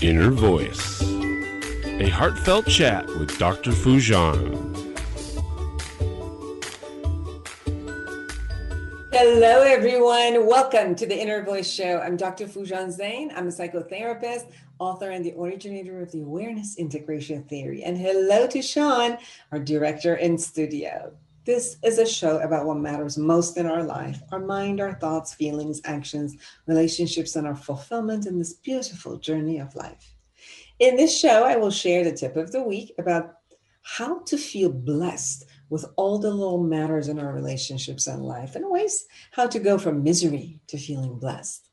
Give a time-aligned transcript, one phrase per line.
[0.00, 3.72] Inner Voice, a heartfelt chat with Dr.
[3.72, 4.54] Foojan.
[9.12, 10.46] Hello, everyone.
[10.46, 11.98] Welcome to the Inner Voice Show.
[11.98, 12.46] I'm Dr.
[12.46, 13.32] Foojan Zeine.
[13.34, 17.82] I'm a psychotherapist, author, and the originator of the Awareness Integration Theory.
[17.82, 19.18] And hello to Sean,
[19.50, 21.12] our director in studio.
[21.48, 25.32] This is a show about what matters most in our life our mind, our thoughts,
[25.32, 30.14] feelings, actions, relationships, and our fulfillment in this beautiful journey of life.
[30.78, 33.36] In this show, I will share the tip of the week about
[33.80, 38.68] how to feel blessed with all the little matters in our relationships and life, and
[38.68, 41.67] ways how to go from misery to feeling blessed.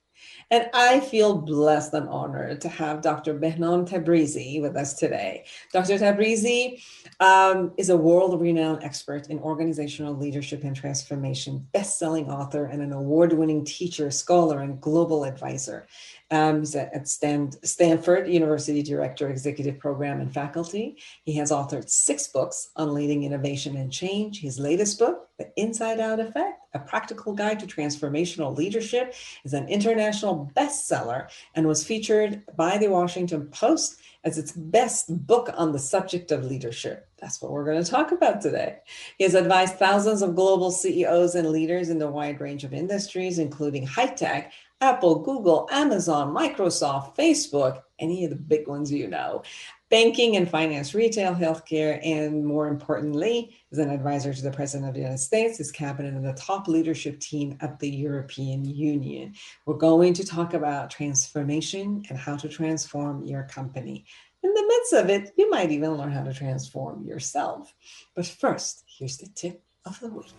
[0.56, 3.38] And I feel blessed and honored to have Dr.
[3.38, 5.44] Behnam Tabrizi with us today.
[5.74, 5.98] Dr.
[5.98, 6.82] Tabrizi
[7.20, 12.82] um, is a world renowned expert in organizational leadership and transformation, best selling author, and
[12.82, 15.88] an award winning teacher, scholar, and global advisor.
[16.32, 20.98] Um, he's at Stan- Stanford University Director, Executive Program, and Faculty.
[21.24, 24.42] He has authored six books on leading innovation and change.
[24.42, 29.68] His latest book, The Inside Out Effect A Practical Guide to Transformational Leadership, is an
[29.68, 35.80] international bestseller and was featured by the Washington Post as its best book on the
[35.80, 37.08] subject of leadership.
[37.20, 38.80] That's what we're going to talk about today.
[39.18, 43.38] He has advised thousands of global CEOs and leaders in the wide range of industries,
[43.38, 49.42] including high tech, Apple, Google, Amazon, Microsoft, Facebook, any of the big ones you know,
[49.90, 54.94] banking and finance, retail, healthcare, and more importantly, as an advisor to the President of
[54.94, 59.34] the United States, his cabinet, and the top leadership team at the European Union.
[59.66, 64.06] We're going to talk about transformation and how to transform your company.
[64.44, 67.74] In the midst of it, you might even learn how to transform yourself.
[68.16, 70.36] But first, here's the tip of the week.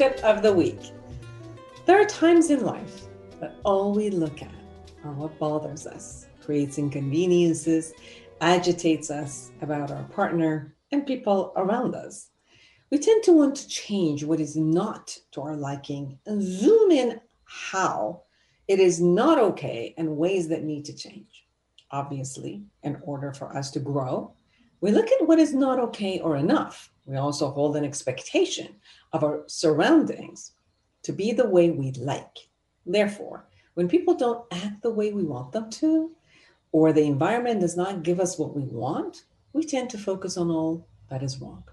[0.00, 0.80] Tip of the week.
[1.84, 3.02] There are times in life
[3.38, 4.54] that all we look at
[5.04, 7.92] are what bothers us, creates inconveniences,
[8.40, 12.30] agitates us about our partner and people around us.
[12.90, 17.20] We tend to want to change what is not to our liking and zoom in
[17.44, 18.22] how
[18.68, 21.44] it is not okay and ways that need to change.
[21.90, 24.32] Obviously, in order for us to grow,
[24.80, 26.90] we look at what is not okay or enough.
[27.10, 28.76] We also hold an expectation
[29.12, 30.52] of our surroundings
[31.02, 32.38] to be the way we like.
[32.86, 36.12] Therefore, when people don't act the way we want them to,
[36.70, 40.52] or the environment does not give us what we want, we tend to focus on
[40.52, 41.64] all that is wrong.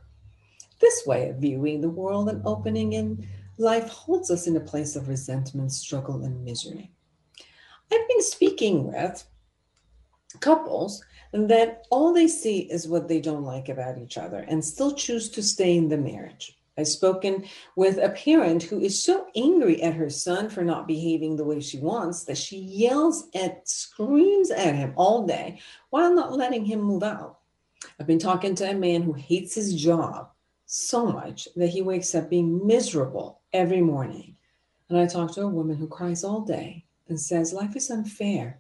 [0.80, 3.28] This way of viewing the world and opening in
[3.60, 6.90] life holds us in a place of resentment, struggle, and misery.
[7.92, 9.24] I've been speaking with
[10.40, 14.94] couples that all they see is what they don't like about each other and still
[14.94, 16.58] choose to stay in the marriage.
[16.78, 17.46] I've spoken
[17.76, 21.60] with a parent who is so angry at her son for not behaving the way
[21.60, 26.82] she wants that she yells and screams at him all day while not letting him
[26.82, 27.40] move out.
[28.00, 30.30] I've been talking to a man who hates his job
[30.68, 34.36] so much that he wakes up being miserable every morning.
[34.90, 38.60] And I talk to a woman who cries all day and says life is unfair,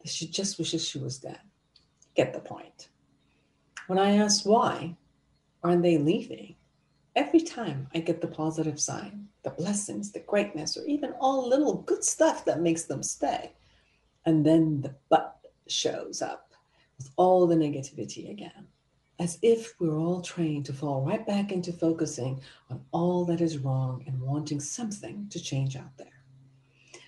[0.00, 1.40] that she just wishes she was dead.
[2.18, 2.88] Get the point.
[3.86, 4.98] When I ask why,
[5.62, 6.56] aren't they leaving?
[7.18, 11.82] every time I get the positive sign, the blessings, the greatness, or even all little
[11.82, 13.54] good stuff that makes them stay.
[14.24, 16.54] And then the but shows up
[16.96, 18.68] with all the negativity again,
[19.18, 22.40] as if we're all trained to fall right back into focusing
[22.70, 26.22] on all that is wrong and wanting something to change out there.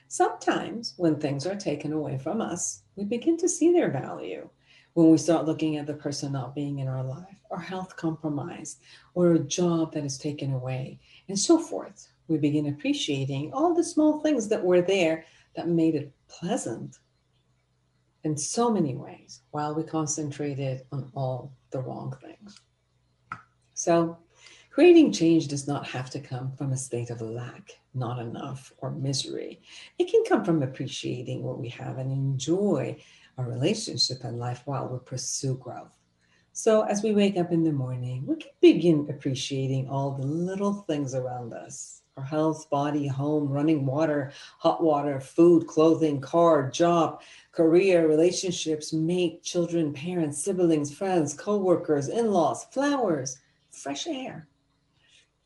[0.09, 4.49] Sometimes, when things are taken away from us, we begin to see their value
[4.95, 8.81] when we start looking at the person not being in our life, or health compromised,
[9.15, 10.99] or a job that is taken away,
[11.29, 12.09] and so forth.
[12.29, 15.25] We begin appreciating all the small things that were there
[15.57, 16.99] that made it pleasant
[18.25, 22.61] in so many ways while we concentrated on all the wrong things.
[23.75, 24.19] So,
[24.71, 28.91] creating change does not have to come from a state of lack, not enough, or
[28.91, 29.63] misery.
[29.99, 33.03] It can come from appreciating what we have and enjoy
[33.41, 35.97] our relationship and life while we pursue growth.
[36.53, 40.75] So, as we wake up in the morning, we can begin appreciating all the little
[40.75, 47.23] things around us our health, body, home, running water, hot water, food, clothing, car, job,
[47.53, 53.39] career, relationships, mate, children, parents, siblings, friends, co workers, in laws, flowers,
[53.71, 54.49] fresh air,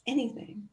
[0.06, 0.68] anything.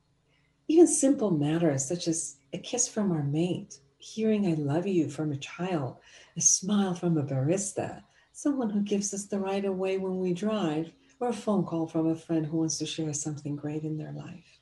[0.67, 5.31] Even simple matters such as a kiss from our mate, hearing I love you from
[5.31, 5.97] a child,
[6.37, 10.33] a smile from a barista, someone who gives us the right of way when we
[10.33, 13.97] drive, or a phone call from a friend who wants to share something great in
[13.97, 14.59] their life.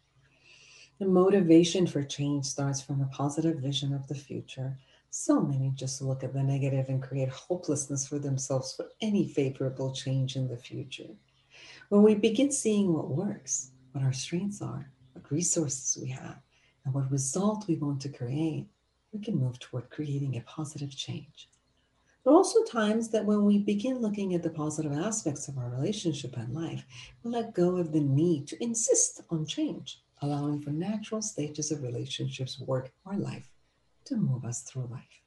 [0.99, 4.77] The motivation for change starts from a positive vision of the future.
[5.11, 9.93] So many just look at the negative and create hopelessness for themselves for any favorable
[9.93, 11.15] change in the future.
[11.87, 16.41] When we begin seeing what works, what our strengths are, what resources we have,
[16.83, 18.67] and what result we want to create,
[19.13, 21.49] we can move toward creating a positive change.
[22.23, 25.69] There are also times that when we begin looking at the positive aspects of our
[25.69, 26.85] relationship and life,
[27.23, 31.83] we let go of the need to insist on change allowing for natural stages of
[31.83, 33.49] relationships, work, or life
[34.05, 35.21] to move us through life.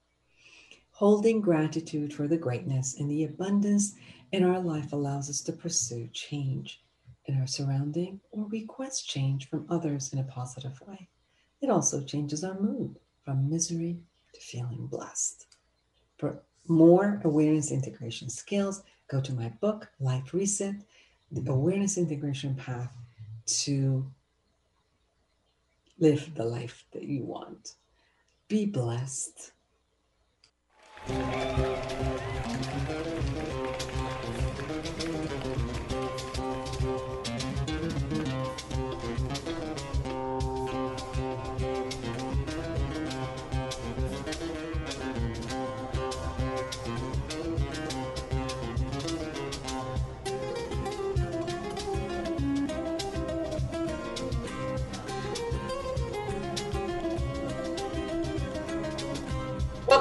[0.93, 3.95] Holding gratitude for the greatness and the abundance
[4.31, 6.83] in our life allows us to pursue change
[7.27, 11.09] in our surrounding or request change from others in a positive way.
[11.61, 13.99] It also changes our mood from misery
[14.35, 15.47] to feeling blessed.
[16.19, 20.77] For more awareness integration skills, go to my book, Life Reset,
[21.31, 22.93] the awareness integration path
[23.47, 24.07] to
[25.99, 27.75] live the life that you want.
[28.49, 29.53] Be blessed.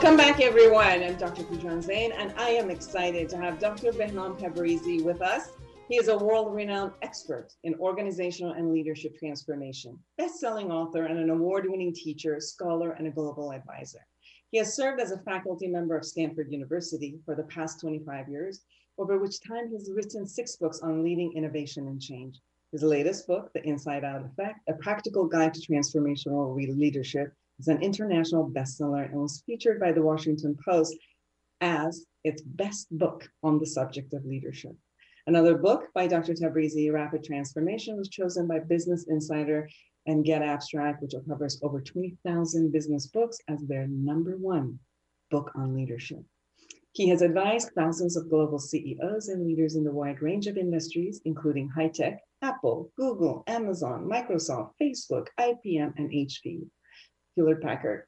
[0.01, 1.03] Welcome back, everyone.
[1.03, 1.43] I'm Dr.
[1.43, 3.91] Foojan Zeine, and I am excited to have Dr.
[3.91, 5.51] Behnam Tabrizi with us.
[5.89, 11.93] He is a world-renowned expert in organizational and leadership transformation, best-selling author, and an award-winning
[11.93, 13.99] teacher, scholar, and a global advisor.
[14.49, 18.61] He has served as a faculty member of Stanford University for the past 25 years,
[18.97, 22.39] over which time he has written six books on leading innovation and change.
[22.71, 27.83] His latest book, The Inside Out Effect, A Practical Guide to Transformational Leadership, it's an
[27.83, 30.97] international bestseller and was featured by the Washington Post
[31.61, 34.71] as its best book on the subject of leadership.
[35.27, 36.33] Another book by Dr.
[36.33, 39.69] Tabrizi, Rapid Transformation, was chosen by Business Insider
[40.07, 44.79] and Get Abstract, which covers over 20,000 business books, as their number one
[45.29, 46.23] book on leadership.
[46.93, 51.21] He has advised thousands of global CEOs and leaders in the wide range of industries,
[51.25, 56.63] including high tech, Apple, Google, Amazon, Microsoft, Facebook, IBM, and HP.
[57.35, 58.03] Hewlett Packard,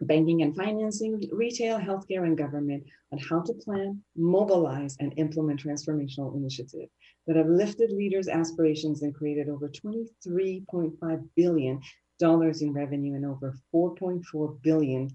[0.00, 6.36] banking and financing, retail, healthcare, and government on how to plan, mobilize, and implement transformational
[6.36, 6.92] initiatives
[7.26, 11.80] that have lifted leaders' aspirations and created over $23.5 billion
[12.20, 15.10] in revenue and over 4.4 billion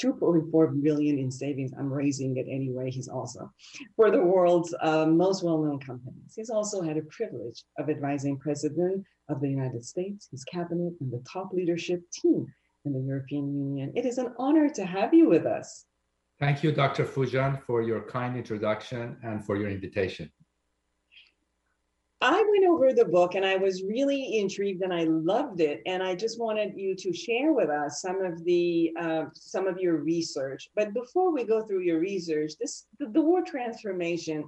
[0.00, 1.72] 2.4 billion in savings.
[1.76, 2.90] I'm raising it anyway.
[2.90, 3.50] He's also
[3.96, 6.34] for the world's uh, most well-known companies.
[6.36, 11.12] He's also had a privilege of advising President of the United States, his cabinet, and
[11.12, 12.46] the top leadership team
[12.84, 13.92] in the European Union.
[13.94, 15.86] It is an honor to have you with us.
[16.40, 17.04] Thank you, Dr.
[17.04, 20.30] Foojan, for your kind introduction and for your invitation.
[22.20, 25.82] I went over the book and I was really intrigued and I loved it.
[25.86, 29.78] And I just wanted you to share with us some of the uh, some of
[29.78, 30.70] your research.
[30.76, 34.44] But before we go through your research, this the, the word transformation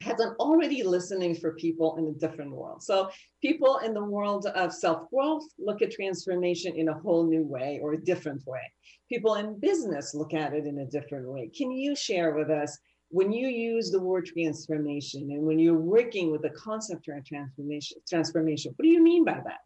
[0.00, 2.82] has an already listening for people in a different world.
[2.82, 3.10] So
[3.42, 7.94] people in the world of self-growth look at transformation in a whole new way or
[7.94, 8.60] a different way.
[9.08, 11.50] People in business look at it in a different way.
[11.56, 12.78] Can you share with us
[13.10, 17.98] when you use the word transformation and when you're working with the concept of transformation,
[18.08, 19.60] transformation, what do you mean by that?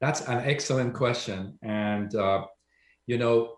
[0.00, 1.58] That's an excellent question.
[1.62, 2.44] And, uh,
[3.06, 3.55] you know,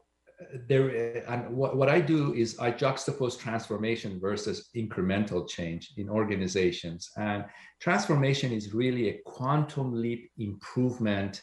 [0.69, 7.11] there and what, what i do is i juxtapose transformation versus incremental change in organizations.
[7.17, 7.45] And
[7.81, 11.43] transformation is really a quantum leap improvement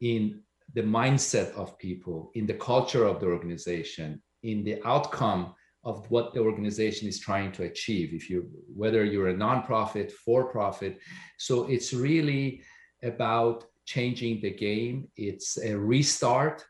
[0.00, 0.42] in
[0.74, 5.54] the mindset of people in the culture of the organization in the outcome
[5.84, 8.14] of what the organization is trying to achieve.
[8.14, 10.98] If you whether you're a nonprofit for profit
[11.38, 12.62] so it's really
[13.02, 15.08] about changing the game.
[15.16, 16.64] It's a restart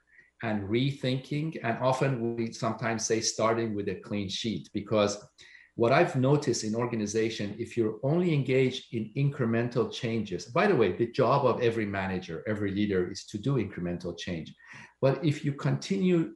[0.45, 1.59] and rethinking.
[1.65, 5.13] And often we sometimes say starting with a clean sheet because
[5.77, 10.93] what I've noticed in organization, if you're only engaged in incremental changes, by the way,
[10.93, 14.55] the job of every manager, every leader is to do incremental change.
[15.01, 16.35] But if you continue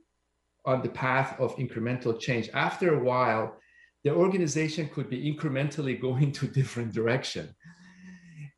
[0.64, 3.58] on the path of incremental change, after a while,
[4.04, 7.54] the organization could be incrementally going to different direction.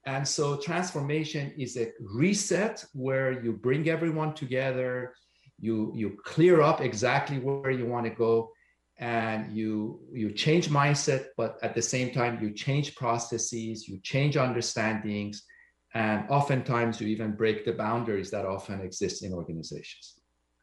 [0.06, 5.12] And so transformation is a reset where you bring everyone together,
[5.60, 8.50] you you clear up exactly where you want to go
[8.98, 14.36] and you you change mindset but at the same time you change processes you change
[14.36, 15.42] understandings
[15.94, 20.20] and oftentimes you even break the boundaries that often exist in organizations.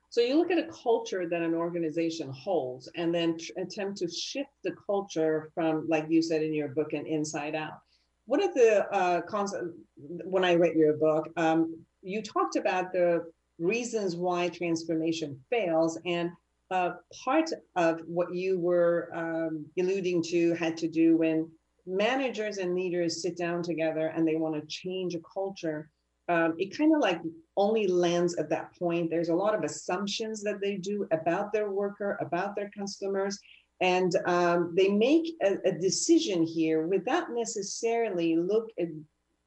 [0.10, 4.10] So you look at a culture that an organization holds and then tr- attempt to
[4.10, 7.80] shift the culture from like you said in your book an inside out.
[8.26, 13.24] What are the uh, concepts when i read your book um, you talked about the
[13.60, 16.00] reasons why transformation fails.
[16.06, 16.32] And
[16.70, 16.92] uh,
[17.24, 21.50] part of what you were um, alluding to had to do when
[21.86, 25.90] managers and leaders sit down together and they want to change a culture.
[26.30, 27.22] Um, it kind of like
[27.56, 29.10] only lands at that point.
[29.10, 33.40] There's a lot of assumptions that they do about their worker, about their customers,
[33.80, 38.88] and um, they make a, a, decision here without necessarily look at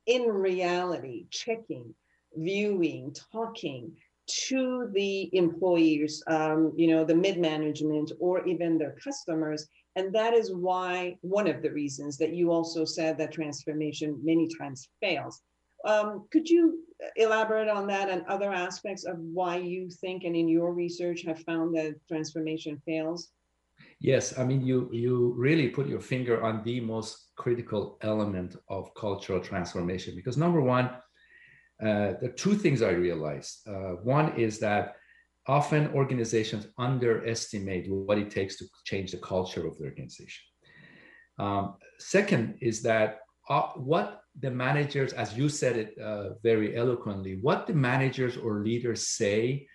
[0.07, 1.95] in reality checking
[2.35, 3.93] viewing, talking
[4.49, 9.69] to the employees, um, you know, the mid management or even their customers.
[9.97, 14.49] And that is why one of the reasons that you also said that transformation many
[14.59, 15.43] times fails.
[15.85, 16.85] Um, could you
[17.17, 21.41] elaborate on that and other aspects of why you think and in your research have
[21.41, 23.31] found that transformation fails?
[23.99, 28.95] Yes, I mean you you really put your finger on the most critical element of
[28.95, 30.91] cultural transformation because number one,
[31.83, 33.67] uh, the two things I realized.
[33.67, 34.97] Uh, one is that
[35.47, 40.43] often organizations underestimate what it takes to change the culture of the organization.
[41.39, 47.39] Um, second is that uh, what the managers, as you said it uh, very eloquently,
[47.41, 49.67] what the managers or leaders say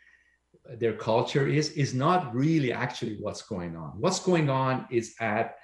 [0.80, 3.94] their culture is, is not really actually what's going on.
[4.00, 5.56] What's going on is at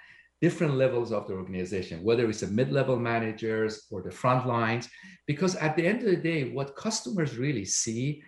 [0.41, 4.89] different levels of the organization, whether it's the mid-level managers or the front lines,
[5.27, 8.21] because at the end of the day, what customers really see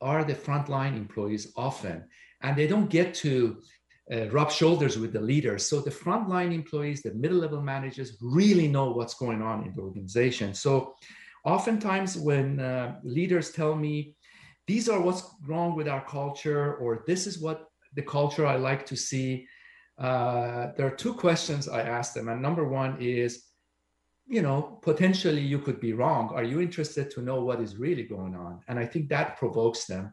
[0.00, 2.04] are the frontline employees often,
[2.42, 3.62] and they don't get to
[4.12, 5.68] uh, rub shoulders with the leaders.
[5.68, 10.52] So the frontline employees, the middle-level managers, really know what's going on in the organization.
[10.52, 10.94] So
[11.44, 14.14] oftentimes when uh, leaders tell me,
[14.66, 18.84] these are what's wrong with our culture, or this is what the culture I like
[18.86, 19.46] to see,
[19.98, 22.28] uh, there are two questions I ask them.
[22.28, 23.44] And number one is,
[24.26, 26.30] you know, potentially you could be wrong.
[26.34, 28.60] Are you interested to know what is really going on?
[28.68, 30.12] And I think that provokes them.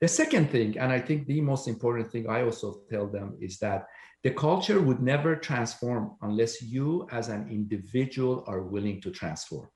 [0.00, 3.58] The second thing, and I think the most important thing I also tell them is
[3.58, 3.86] that
[4.24, 9.68] the culture would never transform unless you as an individual are willing to transform.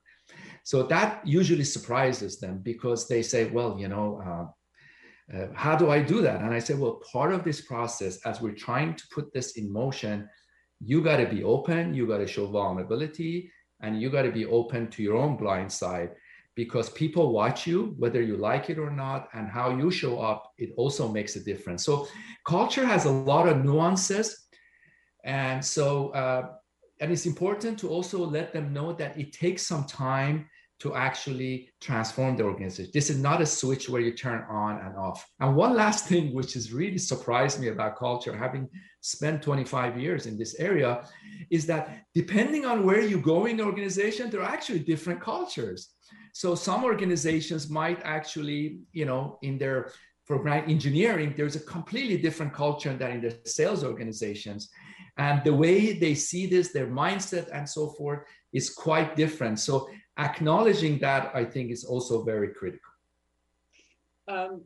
[0.64, 4.46] So that usually surprises them because they say, well, you know, uh,
[5.34, 6.40] uh, how do I do that?
[6.40, 9.72] And I said, well, part of this process, as we're trying to put this in
[9.72, 10.28] motion,
[10.80, 14.46] you got to be open, you got to show vulnerability, and you got to be
[14.46, 16.10] open to your own blind side
[16.54, 20.52] because people watch you, whether you like it or not, and how you show up,
[20.58, 21.84] it also makes a difference.
[21.84, 22.08] So
[22.46, 24.48] culture has a lot of nuances.
[25.24, 26.48] And so, uh,
[27.00, 31.70] and it's important to also let them know that it takes some time to actually
[31.80, 32.90] transform the organization.
[32.92, 35.26] This is not a switch where you turn on and off.
[35.40, 38.68] And one last thing, which has really surprised me about culture, having
[39.00, 41.04] spent 25 years in this area,
[41.50, 45.90] is that depending on where you go in the organization, there are actually different cultures.
[46.34, 49.92] So some organizations might actually, you know, in their
[50.26, 54.68] program engineering, there's a completely different culture than in the sales organizations.
[55.18, 58.20] And the way they see this, their mindset and so forth
[58.52, 59.60] is quite different.
[59.60, 59.88] So
[60.18, 62.90] acknowledging that I think is also very critical.
[64.28, 64.62] Um,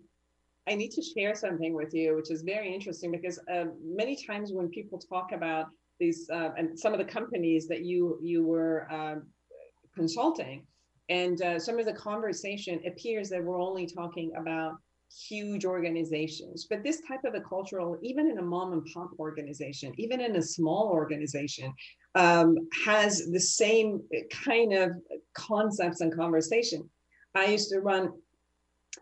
[0.69, 4.53] I need to share something with you, which is very interesting because uh, many times
[4.53, 5.67] when people talk about
[5.99, 9.27] these uh, and some of the companies that you you were um,
[9.95, 10.67] consulting,
[11.09, 14.77] and uh, some of the conversation appears that we're only talking about
[15.13, 19.93] huge organizations but this type of a cultural even in a mom and pop organization
[19.99, 21.73] even in a small organization
[22.15, 24.03] um, has the same
[24.45, 24.93] kind of
[25.35, 26.89] concepts and conversation.
[27.35, 28.13] I used to run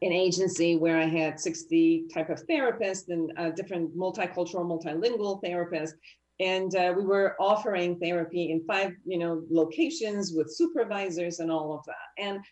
[0.02, 5.92] an agency where i had 60 type of therapists and uh, different multicultural multilingual therapists.
[6.40, 11.74] And uh, we were offering therapy in five you know locations with supervisors and all
[11.74, 12.22] of that.
[12.22, 12.44] And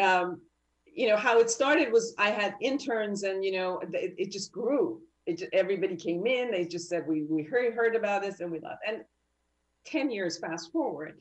[0.00, 0.40] um,
[0.86, 4.52] you know how it started was i had interns and you know it, it just
[4.52, 5.00] grew.
[5.26, 8.60] It everybody came in they just said we we heard, heard about this and we
[8.60, 9.02] loved and
[9.86, 11.18] 10 years fast forward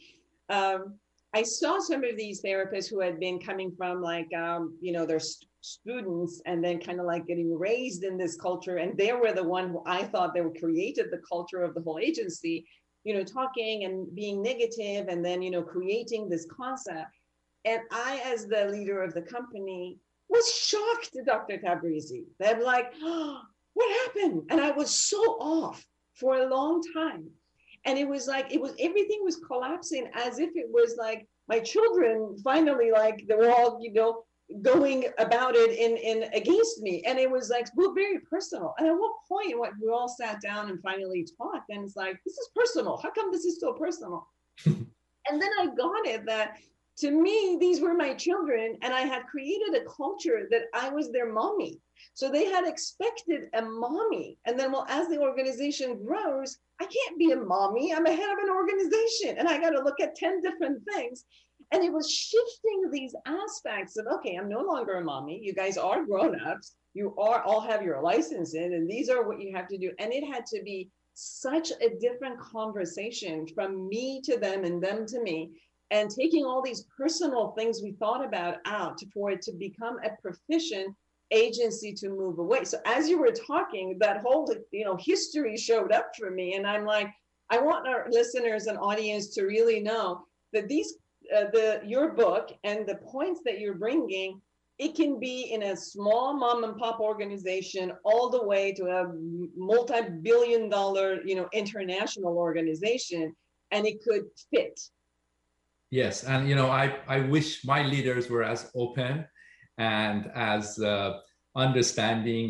[0.49, 0.95] um,
[1.33, 5.05] i saw some of these therapists who had been coming from like um, you know
[5.05, 9.13] their st- students and then kind of like getting raised in this culture and they
[9.13, 12.65] were the one who i thought they were created the culture of the whole agency
[13.03, 17.09] you know talking and being negative and then you know creating this concept
[17.65, 19.97] and I, as the leader of the company,
[20.29, 21.57] was shocked, to Dr.
[21.57, 22.25] Tabrizi.
[22.39, 23.41] They're like, oh,
[23.73, 24.43] what happened?
[24.49, 27.29] And I was so off for a long time.
[27.85, 31.59] And it was like, it was everything was collapsing as if it was like my
[31.59, 34.23] children finally, like they were all, you know,
[34.61, 37.03] going about it in in against me.
[37.05, 38.73] And it was like well very personal.
[38.77, 42.17] And at what point what we all sat down and finally talked and it's like
[42.25, 42.97] this is personal.
[42.97, 44.27] How come this is so personal?
[45.27, 46.59] And then i got it that
[46.97, 51.11] to me these were my children and i had created a culture that i was
[51.11, 51.79] their mommy
[52.13, 57.17] so they had expected a mommy and then well as the organization grows i can't
[57.17, 60.15] be a mommy i'm a head of an organization and i got to look at
[60.15, 61.25] 10 different things
[61.71, 65.39] and it was shifting these aspects of, okay, I'm no longer a mommy.
[65.41, 66.75] You guys are grown-ups.
[66.93, 69.91] You are all have your license in, and these are what you have to do.
[69.99, 75.05] And it had to be such a different conversation from me to them and them
[75.07, 75.51] to me
[75.91, 80.09] and taking all these personal things we thought about out for it to become a
[80.21, 80.95] proficient
[81.31, 82.63] agency to move away.
[82.63, 86.67] So as you were talking that whole you know history showed up for me and
[86.67, 87.09] i'm like
[87.49, 90.95] i want our listeners and audience to really know that these
[91.35, 94.39] uh, the your book and the points that you're bringing
[94.77, 99.11] it can be in a small mom and pop organization all the way to a
[99.55, 103.35] multi-billion dollar you know international organization
[103.71, 104.79] and it could fit
[105.95, 109.25] yes and you know i i wish my leaders were as open
[109.77, 111.19] and as uh,
[111.55, 112.47] understanding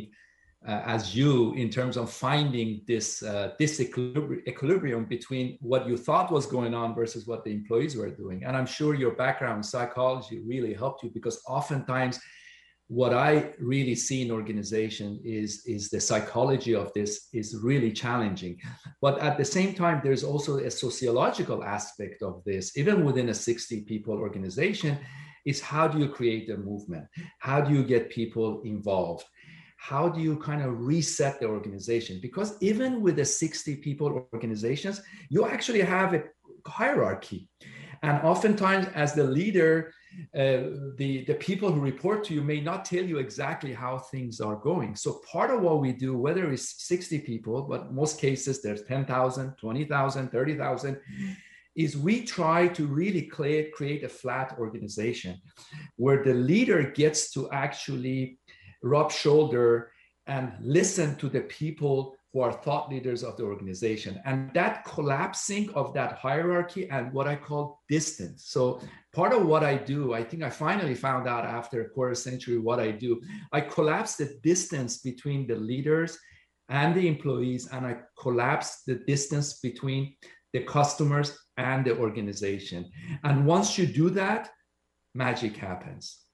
[0.68, 6.32] uh, as you in terms of finding this uh, this equilibrium between what you thought
[6.32, 8.44] was going on versus what the employees were doing.
[8.46, 12.20] And i'm sure your background in psychology really helped you because oftentimes
[12.88, 18.60] what i really see in organization is is the psychology of this is really challenging
[19.02, 23.34] but at the same time there's also a sociological aspect of this even within a
[23.34, 24.98] 60 people organization
[25.46, 27.06] is how do you create a movement
[27.40, 29.26] how do you get people involved
[29.78, 32.18] how do you kind of reset the organization?
[32.20, 36.24] Because even with the 60 people organizations, you actually have a
[36.66, 37.48] hierarchy.
[38.02, 39.94] And oftentimes, as the leader,
[40.34, 44.42] uh, the, the people who report to you may not tell you exactly how things
[44.42, 44.96] are going.
[44.96, 49.56] So, part of what we do, whether it's 60 people, but most cases there's 10,000,
[49.58, 51.00] 20,000, 30,000,
[51.76, 55.42] is we try to really create, create a flat organization
[55.98, 58.38] where the leader gets to actually
[58.82, 59.92] rub shoulder
[60.28, 64.22] and listen to the people who are thought leaders of the organization.
[64.26, 68.48] And that collapsing of that hierarchy and what i call distance.
[68.48, 68.82] So
[69.14, 72.58] part of what i do i think i finally found out after a quarter century
[72.58, 73.22] what i do.
[73.54, 76.20] I collapse the distance between the leaders
[76.68, 80.18] and the employees and i collapse the distance between
[80.52, 82.92] the customers and the organization.
[83.24, 84.50] And once you do that
[85.14, 86.26] magic happens.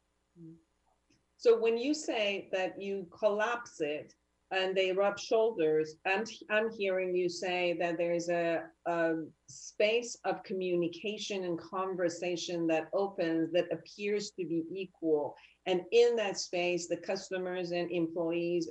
[1.38, 4.16] So when you say that you collapse it
[4.52, 9.14] and they rub shoulders, I'm, I'm hearing you say that there's a, a
[9.48, 15.36] space of communication and conversation that opens that appears to be equal.
[15.66, 18.70] And in that space, the customers and employees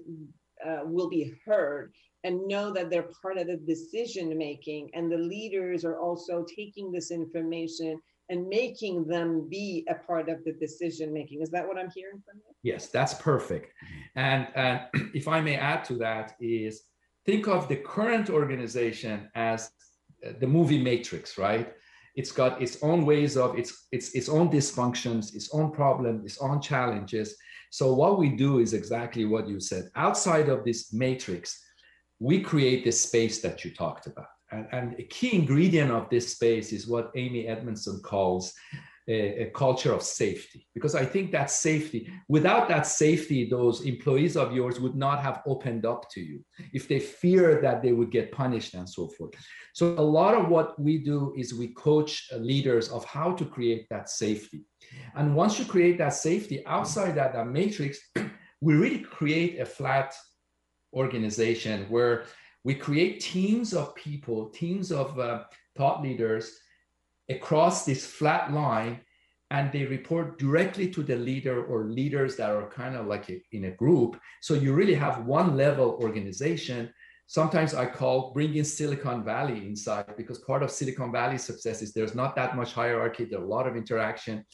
[0.66, 1.92] uh, will be heard
[2.24, 6.92] and know that they're part of the decision making and the leaders are also taking
[6.92, 7.98] this information
[8.30, 11.42] and making them be a part of the decision making.
[11.42, 12.54] Is that what I'm hearing from you?
[12.62, 13.74] Yes, that's perfect.
[14.14, 14.82] And, and
[15.14, 16.84] if I may add to that, is
[17.26, 19.72] think of the current organization as
[20.24, 21.74] uh, the movie Matrix, right?
[22.14, 26.38] It's got its own ways of its its its own dysfunctions, its own problems, its
[26.40, 27.36] own challenges.
[27.70, 29.90] So what we do is exactly what you said.
[29.94, 31.62] Outside of this matrix,
[32.18, 36.32] we create this space that you talked about and, and, a key ingredient of this
[36.32, 38.52] space is what Amy Edmondson calls
[39.08, 40.68] a, a, culture of safety.
[40.74, 45.42] Because I think that safety, without that safety, those employees of yours would not have
[45.46, 49.32] opened up to you if they fear that they would get punished and so forth.
[49.74, 53.86] So, a lot of what we do is we coach leaders of how to create
[53.90, 54.62] that safety.
[55.14, 57.98] And once you create that safety outside that, that matrix,
[58.60, 60.14] we really create a flat
[60.92, 62.24] organization where
[62.64, 65.44] we create teams of people, teams of uh,
[65.76, 66.58] thought leaders
[67.28, 69.00] across this flat line,
[69.50, 73.40] and they report directly to the leader or leaders that are kind of like a,
[73.52, 74.20] in a group.
[74.40, 76.92] So you really have one level organization.
[77.26, 82.14] Sometimes I call bringing Silicon Valley inside because part of Silicon Valley success is there's
[82.14, 84.44] not that much hierarchy, there's a lot of interaction.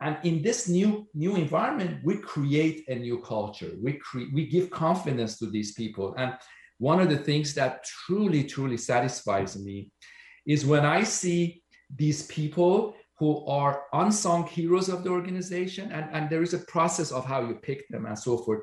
[0.00, 3.72] And in this new new environment, we create a new culture.
[3.82, 6.14] We create we give confidence to these people.
[6.16, 6.34] And
[6.78, 9.90] one of the things that truly, truly satisfies me
[10.46, 11.62] is when I see
[11.94, 17.10] these people who are unsung heroes of the organization, and, and there is a process
[17.10, 18.60] of how you pick them and so forth.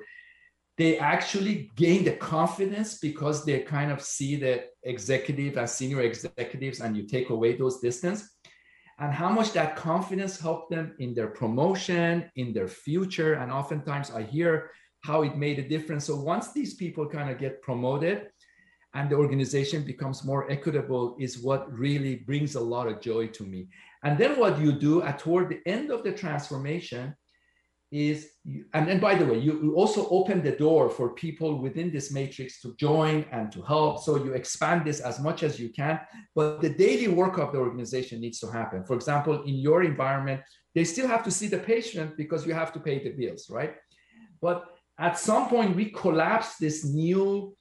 [0.78, 6.80] They actually gain the confidence because they kind of see the executive and senior executives,
[6.80, 8.30] and you take away those distance
[9.00, 13.34] and how much that confidence helped them in their promotion, in their future.
[13.34, 14.72] And oftentimes I hear
[15.06, 16.06] how it made a difference.
[16.06, 18.28] So once these people kind of get promoted
[18.96, 23.44] and the organization becomes more equitable, is what really brings a lot of joy to
[23.44, 23.68] me.
[24.04, 27.16] And then what you do at toward the end of the transformation
[27.92, 31.92] is you, and, and by the way you, also open the door for people within
[31.92, 35.70] this matrix to join and to help so you expand this as much as you
[35.70, 36.00] can
[36.34, 40.42] but the daily work of the organization needs to happen for example in your environment
[40.74, 43.76] they still have to see the patient because you have to pay the bills right
[44.42, 47.56] but at some point we collapse this new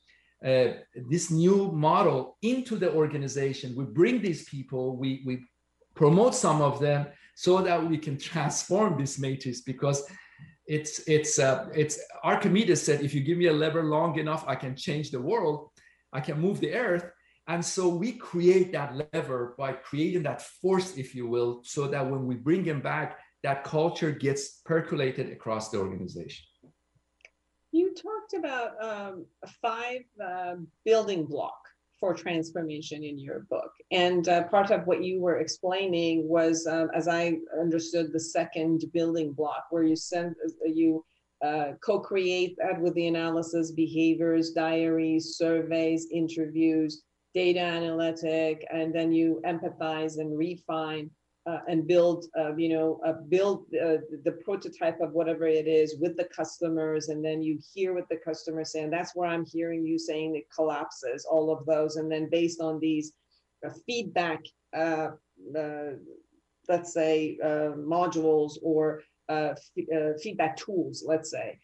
[0.44, 0.74] uh,
[1.08, 3.74] this new model into the organization.
[3.74, 5.44] We bring these people we we
[5.94, 10.04] promote some of them so that we can transform this matrix because
[10.66, 14.54] it's it's uh, it's archimedes said if you give me a lever long enough i
[14.54, 15.70] can change the world.
[16.14, 17.10] I can move the earth.
[17.48, 22.08] And so we create that lever by creating that force if you will so that
[22.08, 26.46] when we bring him back that culture gets percolated across the organization
[27.74, 29.26] you talked about um,
[29.60, 31.58] five uh, building block
[31.98, 33.72] for transformation in your book.
[33.90, 38.84] And uh, part of what you were explaining was, um, as I understood, the second
[38.92, 41.04] building block, where you send you
[41.44, 47.02] uh, co-create that with the analysis, behaviors, diaries, surveys, interviews,
[47.34, 51.10] data analytic, and then you empathize and refine
[51.46, 56.16] uh, and build, uh, you know, uh, build the prototype of whatever it is with
[56.16, 59.84] the customers, and then you hear what the customers say, and that's where I'm hearing
[59.84, 63.12] you saying it collapses all of those, and then based on these
[63.64, 64.40] uh, feedback,
[64.74, 65.08] uh,
[66.68, 69.58] let's say modules or f-
[70.22, 71.58] feedback tools, let's say,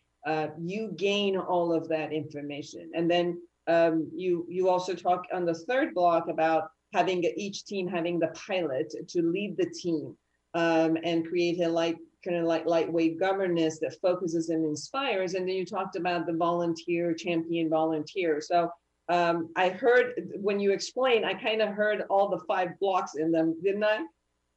[0.59, 5.55] you gain all of that information, and then um, you you also talk on the
[5.55, 10.16] third block about having each team having the pilot to lead the team
[10.55, 15.35] um, and create a light kind of like lightweight governance that focuses and inspires.
[15.35, 18.40] And then you talked about the volunteer, champion volunteer.
[18.40, 18.70] So
[19.09, 23.33] um, I heard when you explained, I kind of heard all the five blocks in
[23.33, 24.00] them, didn't I?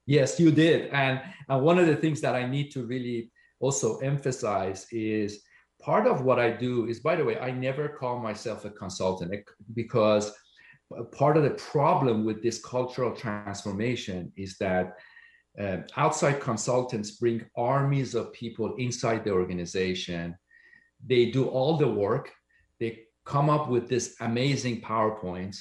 [0.06, 0.89] Yes, you did.
[0.91, 5.41] And, and one of the things that I need to really also emphasize is
[5.82, 9.34] part of what I do is, by the way, I never call myself a consultant
[9.74, 10.34] because
[11.12, 14.97] part of the problem with this cultural transformation is that
[15.60, 20.36] uh, outside consultants bring armies of people inside the organization.
[21.06, 22.32] They do all the work.
[22.79, 25.58] They come up with this amazing PowerPoints,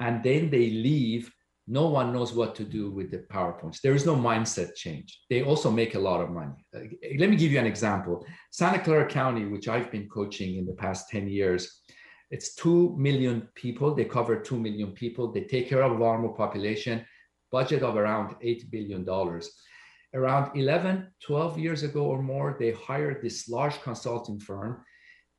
[0.00, 1.32] and then they leave.
[1.70, 3.80] No one knows what to do with the PowerPoints.
[3.80, 5.20] There is no mindset change.
[5.28, 6.64] They also make a lot of money.
[6.72, 8.26] Let me give you an example.
[8.50, 11.82] Santa Clara County, which I've been coaching in the past 10 years,
[12.30, 13.94] it's 2 million people.
[13.94, 15.32] They cover 2 million people.
[15.32, 17.04] They take care of vulnerable population,
[17.50, 19.08] budget of around $8 billion.
[20.14, 24.84] Around 11, 12 years ago or more, they hired this large consulting firm.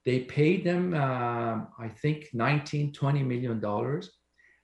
[0.05, 4.11] They paid them, uh, I think, 19, 20 million dollars.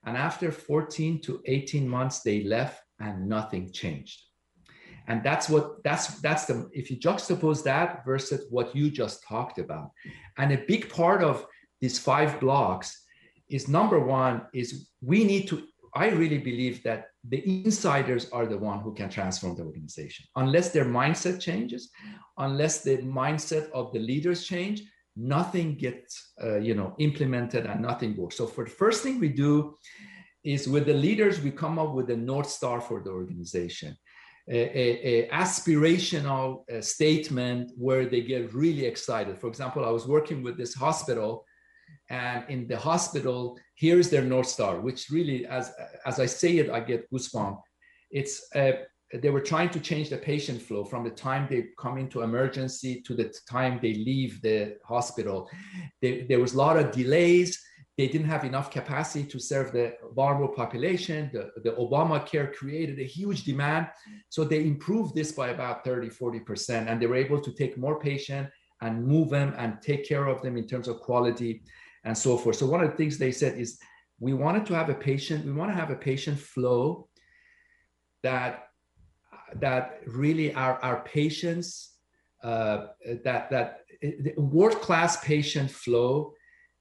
[0.04, 4.20] And after 14 to 18 months, they left and nothing changed.
[5.08, 9.58] And that's what that's that's the if you juxtapose that versus what you just talked
[9.58, 9.90] about.
[10.38, 11.46] And a big part of
[11.86, 12.88] these five blocks
[13.56, 14.68] is number one is
[15.12, 15.56] we need to
[16.04, 17.00] i really believe that
[17.32, 20.24] the insiders are the one who can transform the organization.
[20.42, 21.82] Unless their mindset changes
[22.46, 24.78] unless the mindset of the leaders change
[25.36, 26.12] nothing gets
[26.44, 28.36] uh, you know implemented and nothing works.
[28.40, 29.52] So for the first thing we do
[30.52, 33.92] is with the leaders we come up with a north star for the organization
[34.58, 39.34] a, a, a aspirational uh, statement where they get really excited.
[39.42, 41.30] For example i was working with this hospital
[42.10, 45.72] and in the hospital here's their north star which really as
[46.04, 47.60] as i say it i get goosebumps.
[48.10, 48.72] It's uh,
[49.14, 53.02] they were trying to change the patient flow from the time they come into emergency
[53.06, 55.48] to the time they leave the hospital.
[56.02, 57.60] They, there was a lot of delays.
[57.96, 61.30] They didn't have enough capacity to serve the vulnerable population.
[61.32, 63.88] The, the obamacare created a huge demand.
[64.28, 68.00] So they improved this by about 30 40% and they were able to take more
[68.00, 68.50] patients
[68.82, 71.62] and move them and take care of them in terms of quality
[72.06, 72.56] and so forth.
[72.56, 73.78] So one of the things they said is
[74.26, 77.08] we wanted to have a patient, we want to have a patient flow
[78.22, 78.52] that
[79.56, 81.66] that really our, our patients
[82.42, 82.78] uh,
[83.24, 83.68] that that
[84.36, 86.32] world class patient flow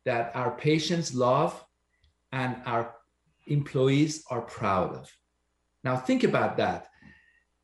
[0.05, 1.51] that our patients love
[2.31, 2.93] and our
[3.47, 5.05] employees are proud of.
[5.83, 6.81] Now think about that.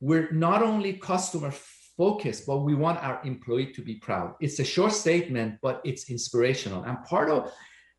[0.01, 1.51] we're not only customer
[2.05, 4.29] focused, but we want our employee to be proud.
[4.45, 6.81] It's a short statement, but it's inspirational.
[6.87, 7.41] And part of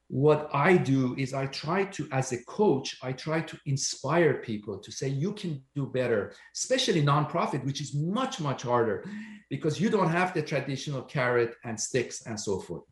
[0.09, 4.77] what I do is I try to, as a coach, I try to inspire people
[4.85, 6.21] to say, you can do better,
[6.59, 8.97] especially nonprofit, which is much, much harder
[9.55, 12.83] because you don't have the traditional carrot and sticks and so forth.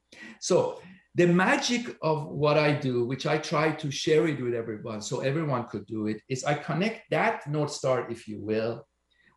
[0.40, 0.81] So
[1.16, 5.14] the magic of what I do, which I try to share it with everyone so
[5.31, 8.87] everyone could do it, is I connect that North Star, if you will,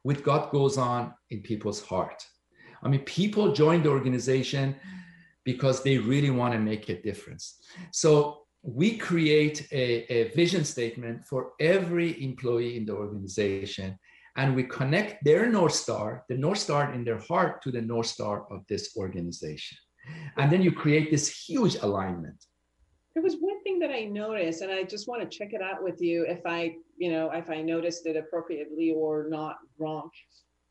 [0.04, 2.26] with what goes on in people's heart.
[2.84, 4.76] I mean, people join the organization
[5.46, 7.60] because they really want to make a difference.
[7.92, 13.98] So we create a, a vision statement for every employee in the organization
[14.36, 18.08] and we connect their North Star, the North Star in their heart, to the North
[18.08, 19.78] Star of this organization.
[20.38, 22.44] And then you create this huge alignment.
[23.14, 23.53] There was one
[23.84, 26.76] that I noticed, and I just want to check it out with you if I,
[26.98, 30.10] you know, if I noticed it appropriately or not wrong.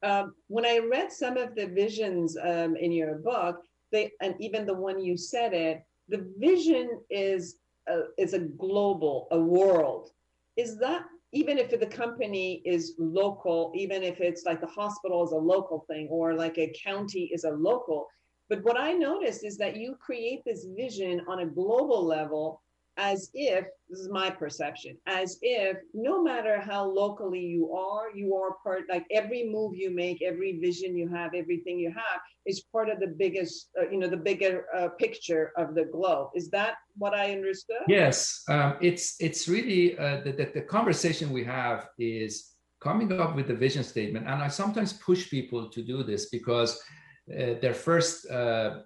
[0.02, 4.64] Um, when I read some of the visions um, in your book, they and even
[4.64, 10.08] the one you said it, the vision is a, is a global, a world.
[10.56, 15.32] Is that even if the company is local, even if it's like the hospital is
[15.32, 18.06] a local thing or like a county is a local,
[18.48, 22.62] but what I noticed is that you create this vision on a global level
[22.96, 28.34] as if, this is my perception, as if no matter how locally you are, you
[28.36, 32.60] are part, like every move you make, every vision you have, everything you have is
[32.72, 36.28] part of the biggest, uh, you know, the bigger uh, picture of the globe.
[36.34, 37.82] Is that what I understood?
[37.88, 43.36] Yes, um, it's it's really uh, the, the, the conversation we have is coming up
[43.36, 46.82] with the vision statement, and I sometimes push people to do this because
[47.30, 48.80] uh, their first uh,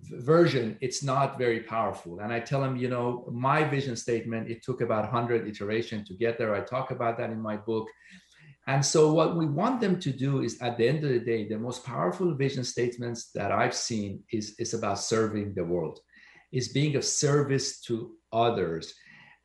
[0.00, 2.20] version it's not very powerful.
[2.20, 6.14] And i tell them you know my vision statement it took about 100 iteration to
[6.14, 6.54] get there.
[6.54, 7.88] I talk about that in my book.
[8.66, 11.48] And so what we want them to do is at the end of the day
[11.48, 15.98] the most powerful vision statements that i've seen is, is about serving the world
[16.52, 18.94] is being of service to others.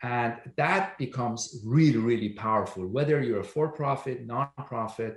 [0.03, 2.85] And that becomes really really powerful.
[2.85, 5.15] Whether you're a for-profit non-profit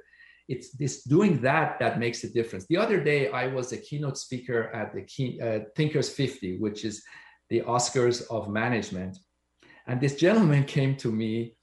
[0.49, 2.67] it's this doing that that makes a difference.
[2.69, 6.85] The other day, I was a keynote speaker at the key, uh, Thinkers 50, which
[6.85, 7.03] is
[7.51, 9.19] the Oscars of management.
[9.87, 11.57] And this gentleman came to me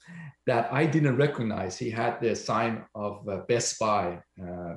[0.46, 1.78] that I didn't recognize.
[1.78, 4.76] He had the sign of uh, Best Buy, uh,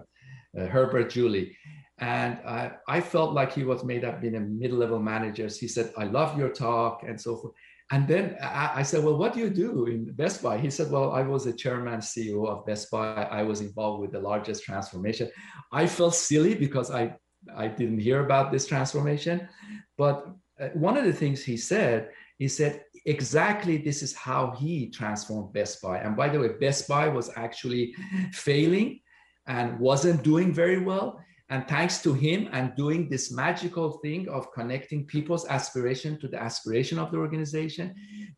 [0.59, 1.57] uh Hubert Joly.
[1.99, 5.49] And I, I, felt like he was made up being a middle-level manager.
[5.49, 7.55] He said, I love your talk and so forth.
[7.92, 10.59] And then I, I, said, Well, what do you do in Best Buy?
[10.59, 13.22] He said, Well, I was a chairman CEO of Best Buy.
[13.22, 15.31] I was involved with the largest transformation.
[15.72, 17.16] I felt silly because I,
[17.55, 19.49] I didn't hear about this transformation.
[19.96, 20.27] But
[20.61, 25.53] uh, one of the things he said, he said, exactly this is how he transformed
[25.53, 25.99] Best Buy.
[25.99, 27.94] And by the way, Best Buy was actually
[28.33, 29.01] failing
[29.46, 31.20] and wasn't doing very well.
[31.48, 36.42] And thanks to him and doing this magical thing of connecting people's aspiration to the
[36.42, 37.94] aspiration of the organization,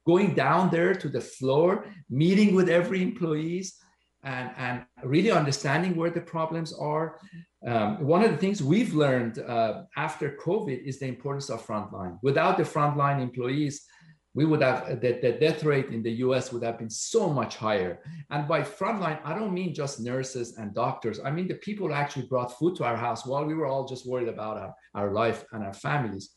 [0.06, 3.78] going down there to the floor, meeting with every employees,
[4.24, 7.18] and, and really understanding where the problems are.
[7.66, 12.18] Um, one of the things we've learned uh, after COVID is the importance of frontline.
[12.22, 13.86] Without the frontline employees,
[14.34, 17.56] we would have the, the death rate in the US would have been so much
[17.56, 18.00] higher.
[18.30, 21.18] And by frontline, I don't mean just nurses and doctors.
[21.24, 23.86] I mean the people who actually brought food to our house while we were all
[23.86, 26.36] just worried about our, our life and our families.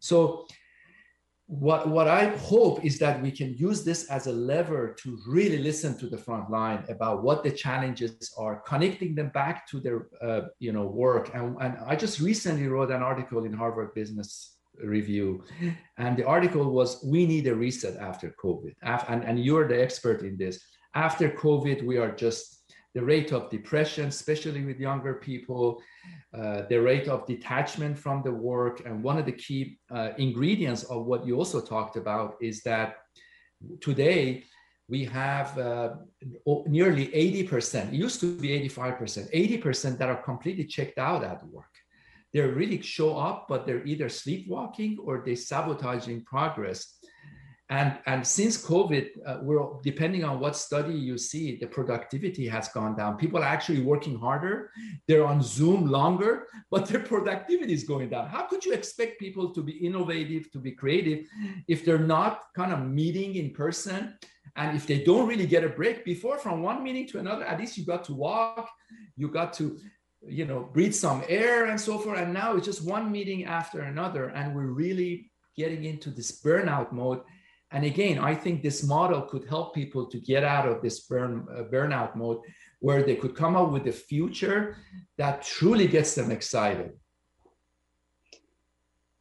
[0.00, 0.46] So
[1.48, 5.58] what, what I hope is that we can use this as a lever to really
[5.58, 10.08] listen to the front line about what the challenges are, connecting them back to their
[10.20, 11.32] uh, you know work.
[11.34, 15.44] And, and I just recently wrote an article in Harvard Business review.
[15.98, 18.74] And the article was we need a reset after covid.
[18.82, 20.60] And, and you're the expert in this.
[20.94, 22.56] After covid we are just
[22.96, 25.82] the rate of depression especially with younger people
[26.32, 30.82] uh, the rate of detachment from the work and one of the key uh, ingredients
[30.84, 32.96] of what you also talked about is that
[33.82, 34.42] today
[34.88, 35.90] we have uh,
[36.66, 41.74] nearly 80% it used to be 85% 80% that are completely checked out at work
[42.36, 46.98] they really show up, but they're either sleepwalking or they're sabotaging progress.
[47.70, 52.68] And, and since COVID, uh, we're depending on what study you see, the productivity has
[52.68, 53.16] gone down.
[53.16, 54.70] People are actually working harder.
[55.08, 58.28] They're on Zoom longer, but their productivity is going down.
[58.28, 61.26] How could you expect people to be innovative, to be creative,
[61.66, 64.14] if they're not kind of meeting in person?
[64.54, 67.58] And if they don't really get a break before from one meeting to another, at
[67.58, 68.70] least you got to walk,
[69.16, 69.78] you got to
[70.28, 72.18] you know breathe some air and so forth.
[72.18, 74.28] And now it's just one meeting after another.
[74.28, 77.20] And we're really getting into this burnout mode.
[77.72, 81.46] And again i think this model could help people to get out of this burn
[81.50, 82.38] uh, burnout mode
[82.80, 84.76] where they could come up with a future
[85.16, 86.92] that truly gets them excited.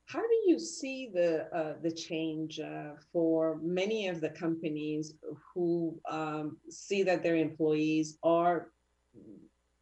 [0.06, 5.16] How do you see the uh, the change uh, for many of the companies
[5.54, 8.70] who um, see that their employees are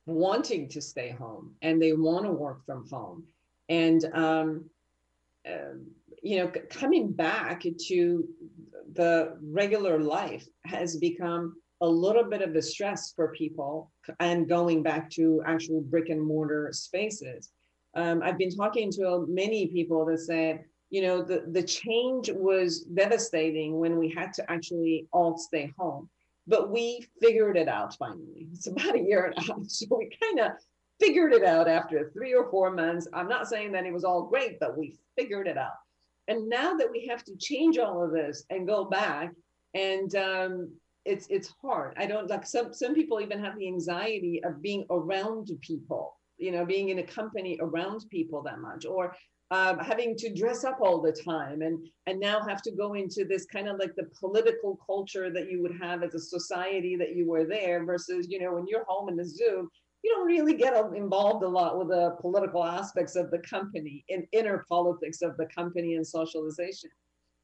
[0.06, 3.24] wanting to stay home and they want to work from home
[3.70, 4.66] and um,
[5.50, 5.76] uh,
[6.22, 8.28] you know coming back to
[8.94, 14.82] the regular life has become a little bit of a stress for people and going
[14.82, 17.52] back to actual brick and mortar spaces.
[17.96, 22.84] Um, I've been talking to many people that said, you know, the, the change was
[22.84, 26.10] devastating when we had to actually all stay home.
[26.46, 28.48] But we figured it out finally.
[28.54, 29.64] It's about a year and a half.
[29.68, 30.52] So we kind of
[31.00, 33.08] figured it out after three or four months.
[33.14, 35.72] I'm not saying that it was all great, but we figured it out.
[36.28, 39.32] And now that we have to change all of this and go back
[39.74, 40.72] and um,
[41.06, 41.96] it's it's hard.
[41.98, 46.52] I don't like some some people even have the anxiety of being around people, you
[46.52, 49.16] know, being in a company around people that much, or
[49.54, 53.24] um, having to dress up all the time, and and now have to go into
[53.24, 57.16] this kind of like the political culture that you would have as a society that
[57.16, 59.70] you were there versus you know when you're home in the Zoom,
[60.04, 64.26] you don't really get involved a lot with the political aspects of the company in
[64.32, 66.90] inner politics of the company and socialization.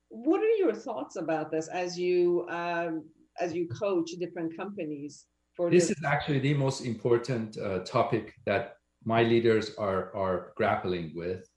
[0.10, 3.04] What are your thoughts about this as you um,
[3.40, 5.98] as you coach different companies for this, this?
[6.00, 11.48] is actually the most important uh, topic that my leaders are are grappling with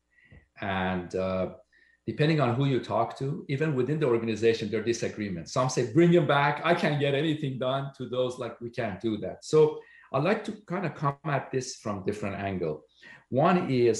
[0.63, 1.51] and uh,
[2.07, 5.53] depending on who you talk to even within the organization there are disagreements.
[5.53, 6.63] Some say bring him back.
[6.65, 7.91] I can't get anything done.
[7.99, 9.45] To those like we can't do that.
[9.45, 9.81] So
[10.15, 12.85] i'd like to kind of come at this from different angle.
[13.29, 13.97] One is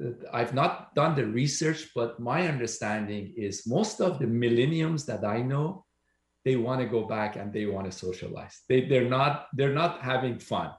[0.00, 5.24] uh, I've not done the research, but my understanding is most of the millenniums that
[5.24, 5.84] I know
[6.44, 8.62] they want to go back and they want to socialize.
[8.68, 10.70] They, they're not they're not having fun.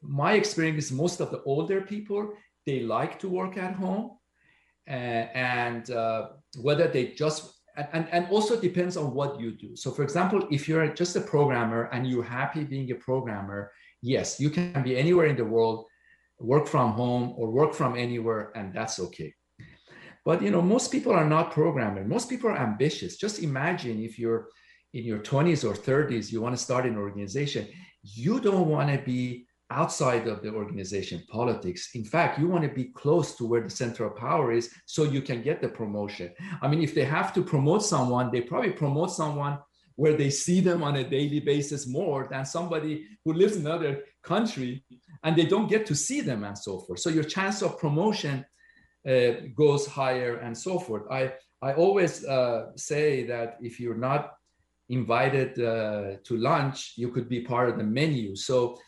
[0.00, 2.32] My experience is most of the older people
[2.66, 4.18] they like to work at home,
[4.88, 6.28] uh, and uh,
[6.60, 9.74] whether they just and, and also depends on what you do.
[9.76, 13.72] So, for example, if you're just a programmer and you're happy being a programmer,
[14.02, 15.86] yes, you can be anywhere in the world,
[16.38, 19.32] work from home or work from anywhere, and that's okay.
[20.24, 22.06] But you know, most people are not programmers.
[22.06, 23.16] Most people are ambitious.
[23.16, 24.48] Just imagine if you're
[24.92, 27.66] in your 20s or 30s, you want to start an organization.
[28.02, 31.90] You don't want to be outside of the organization politics.
[31.94, 35.04] In fact, you want to be close to where the center of power is so
[35.04, 36.32] you can get the promotion.
[36.60, 39.58] I mean, if they have to promote someone, they probably promote someone
[39.96, 44.02] where they see them on a daily basis more than somebody who lives in another
[44.22, 44.84] country
[45.22, 47.00] and they don't get to see them and so forth.
[47.00, 48.44] So your chance of promotion
[49.08, 51.04] uh, goes higher and so forth.
[51.10, 54.34] I, I always uh, say that if you're not
[54.88, 58.34] invited uh, to lunch, you could be part of the menu.
[58.36, 58.78] So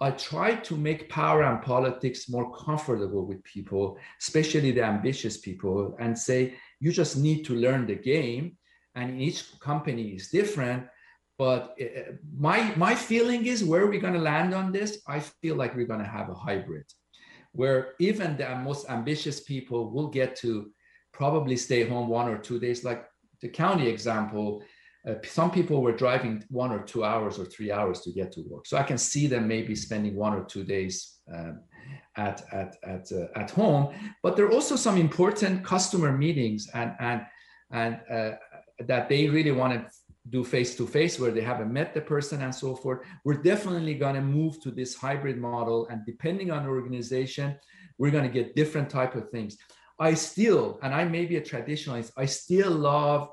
[0.00, 5.96] I try to make power and politics more comfortable with people, especially the ambitious people,
[5.98, 8.56] and say, you just need to learn the game.
[8.94, 10.86] And each company is different.
[11.38, 15.02] But uh, my, my feeling is where are we going to land on this?
[15.06, 16.84] I feel like we're going to have a hybrid
[17.56, 20.70] where even the most ambitious people will get to
[21.12, 22.84] probably stay home one or two days.
[22.84, 23.06] Like
[23.40, 24.62] the county example,
[25.06, 28.40] uh, some people were driving one or two hours or three hours to get to
[28.48, 28.66] work.
[28.66, 31.60] So I can see them maybe spending one or two days um,
[32.16, 33.94] at at at uh, at home.
[34.22, 37.26] But there are also some important customer meetings and and
[37.70, 38.32] and uh,
[38.80, 39.86] that they really want to
[40.28, 43.06] do face to face where they haven't met the person and so forth.
[43.24, 47.56] We're definitely going to move to this hybrid model, and depending on the organization,
[47.98, 49.56] we're going to get different type of things.
[49.98, 53.30] I still, and I may be a traditionalist, I still love.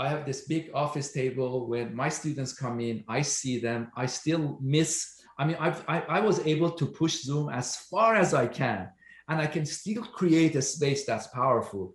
[0.00, 3.04] I have this big office table when my students come in.
[3.06, 3.92] I see them.
[3.96, 5.20] I still miss.
[5.38, 8.88] I mean, I've, I, I was able to push Zoom as far as I can,
[9.28, 11.94] and I can still create a space that's powerful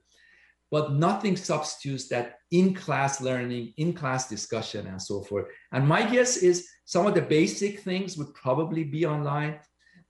[0.72, 5.46] but nothing substitutes that in-class learning, in-class discussion, and so forth.
[5.72, 9.60] And my guess is some of the basic things would probably be online,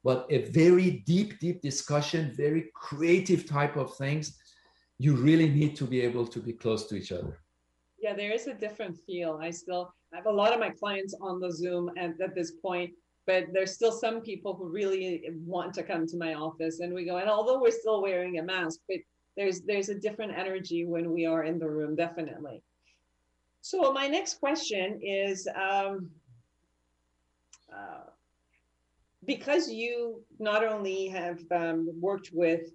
[0.04, 4.38] but a very deep, deep discussion, very creative type of things,
[4.98, 7.40] you really need to be able to be close to each other.
[8.06, 9.40] Yeah, there is a different feel.
[9.42, 12.92] I still I have a lot of my clients on the Zoom at this point,
[13.26, 17.04] but there's still some people who really want to come to my office and we
[17.04, 19.00] go, and although we're still wearing a mask, but
[19.36, 22.62] there's there's a different energy when we are in the room definitely
[23.62, 26.12] so my next question is um,
[27.74, 28.06] uh,
[29.26, 32.70] because you not only have um, worked with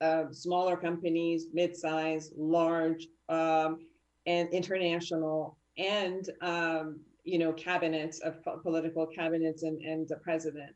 [0.00, 3.80] uh, smaller companies mid-size large um,
[4.26, 10.74] and international and um, you know, cabinets of political cabinets and, and the president.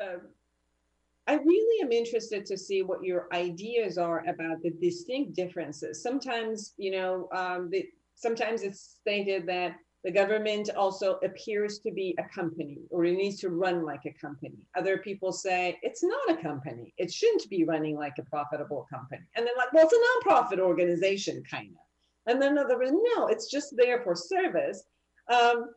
[0.00, 0.18] Uh,
[1.26, 6.02] I really am interested to see what your ideas are about the distinct differences.
[6.02, 12.14] Sometimes, you know, um, the, sometimes it's stated that the government also appears to be
[12.18, 14.66] a company or it needs to run like a company.
[14.76, 16.92] Other people say it's not a company.
[16.98, 19.22] It shouldn't be running like a profitable company.
[19.36, 21.91] And they're like, well, it's a nonprofit organization, kind of.
[22.26, 24.84] And then others, no, it's just there for service.
[25.32, 25.70] Um,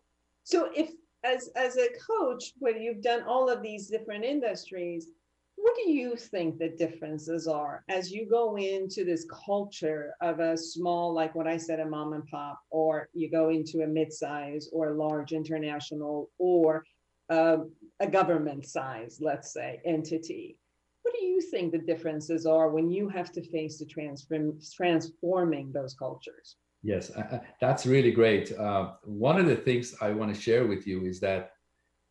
[0.44, 0.92] so if
[1.24, 5.08] as as a coach, when you've done all of these different industries,
[5.56, 10.58] what do you think the differences are as you go into this culture of a
[10.58, 14.70] small, like what I said, a mom and pop, or you go into a mid-size
[14.72, 16.84] or a large international or
[17.30, 17.58] uh,
[18.00, 20.58] a government size, let's say, entity?
[21.06, 25.72] What do you think the differences are when you have to face the transform, transforming
[25.72, 26.56] those cultures?
[26.82, 28.52] Yes, uh, that's really great.
[28.58, 31.52] Uh, one of the things I want to share with you is that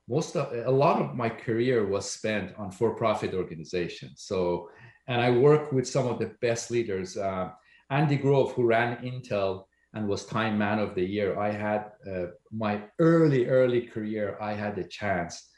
[0.09, 4.23] most of a lot of my career was spent on for-profit organizations.
[4.23, 4.71] So,
[5.09, 7.17] and I work with some of the best leaders.
[7.17, 7.51] Uh,
[7.91, 9.65] Andy Grove, who ran Intel
[9.95, 11.37] and was Time Man of the Year.
[11.37, 14.39] I had uh, my early, early career.
[14.41, 15.51] I had the chance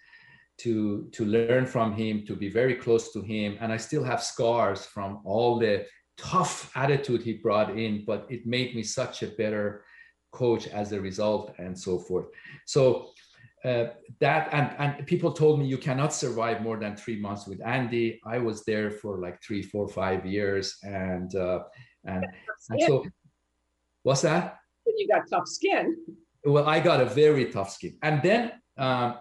[0.58, 4.22] to to learn from him, to be very close to him, and I still have
[4.22, 5.86] scars from all the
[6.16, 8.04] tough attitude he brought in.
[8.06, 9.84] But it made me such a better
[10.32, 12.26] coach as a result, and so forth.
[12.66, 13.10] So
[13.64, 13.88] uh,
[14.20, 18.20] that and and people told me you cannot survive more than three months with Andy.
[18.24, 21.60] I was there for like three, four, five years, and uh,
[22.04, 22.24] and,
[22.70, 23.04] and so
[24.04, 24.58] what's that?
[24.86, 25.96] You got tough skin.
[26.44, 29.16] Well, I got a very tough skin, and then um,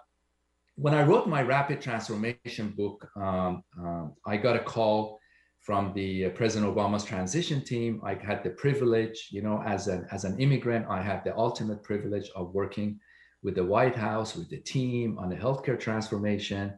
[0.75, 5.19] when I wrote my rapid transformation book, um, um, I got a call
[5.61, 8.01] from the uh, President Obama's transition team.
[8.05, 11.81] I had the privilege, you know, as an as an immigrant, I had the ultimate
[11.83, 12.99] privilege of working
[13.45, 16.77] with the White House, with the team on the healthcare transformation.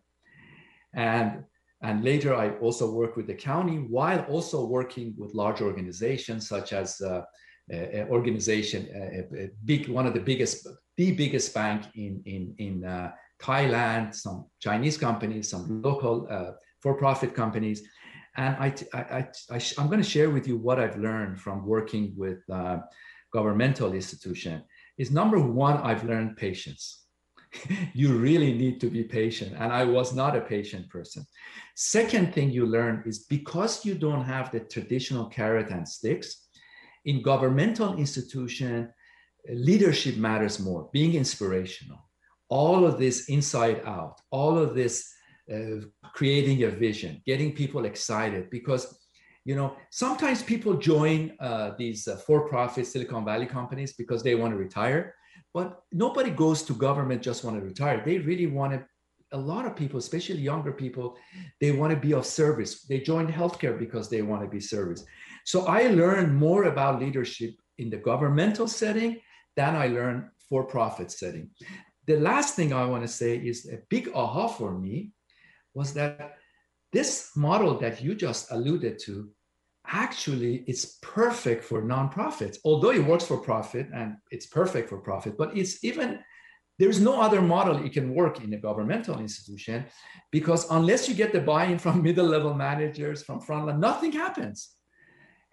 [0.94, 1.44] And,
[1.82, 6.74] and later, I also worked with the county while also working with large organizations such
[6.74, 7.22] as uh,
[7.70, 10.68] an organization, a, a, big, one of the biggest,
[10.98, 13.12] the biggest bank in, in, in uh,
[13.42, 17.84] Thailand, some Chinese companies, some local uh, for-profit companies.
[18.36, 22.14] And I, I, I, am going to share with you what I've learned from working
[22.16, 22.80] with uh,
[23.34, 24.64] governmental institution
[24.98, 27.06] is number one, I've learned patience.
[27.94, 29.56] you really need to be patient.
[29.58, 31.26] And I was not a patient person.
[31.76, 36.48] Second thing you learn is because you don't have the traditional carrot and sticks,
[37.06, 38.90] in governmental institution,
[39.50, 42.07] leadership matters more, being inspirational.
[42.50, 45.12] All of this inside out, all of this
[45.54, 45.82] uh,
[46.14, 48.98] creating a vision, getting people excited because
[49.46, 54.52] you know sometimes people join uh, these uh, for-profit silicon valley companies because they want
[54.54, 55.14] to retire
[55.54, 58.04] but nobody goes to government just want to retire.
[58.06, 58.86] They really want to
[59.34, 61.18] a lot of people especially younger people
[61.60, 62.84] they want to be of service.
[62.84, 65.04] They join healthcare because they want to be service.
[65.46, 69.12] So i learned more about leadership in the governmental setting
[69.58, 71.50] than i learned for-profit setting
[72.08, 75.12] the last thing i want to say is a big aha for me
[75.74, 76.38] was that
[76.92, 79.30] this model that you just alluded to
[79.88, 82.58] actually is perfect for nonprofits.
[82.66, 86.20] Although it works for profit and it's perfect for profit but it's even
[86.80, 89.86] there's no other model it can work in a governmental institution
[90.32, 94.70] because unless you get the buy-in from middle level managers from frontline nothing happens.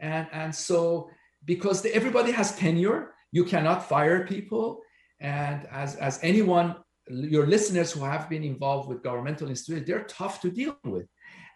[0.00, 1.10] And and so
[1.44, 4.80] because the, everybody has tenure you cannot fire people
[5.24, 6.76] and as as anyone
[7.08, 11.06] your listeners who have been involved with governmental institutions they're tough to deal with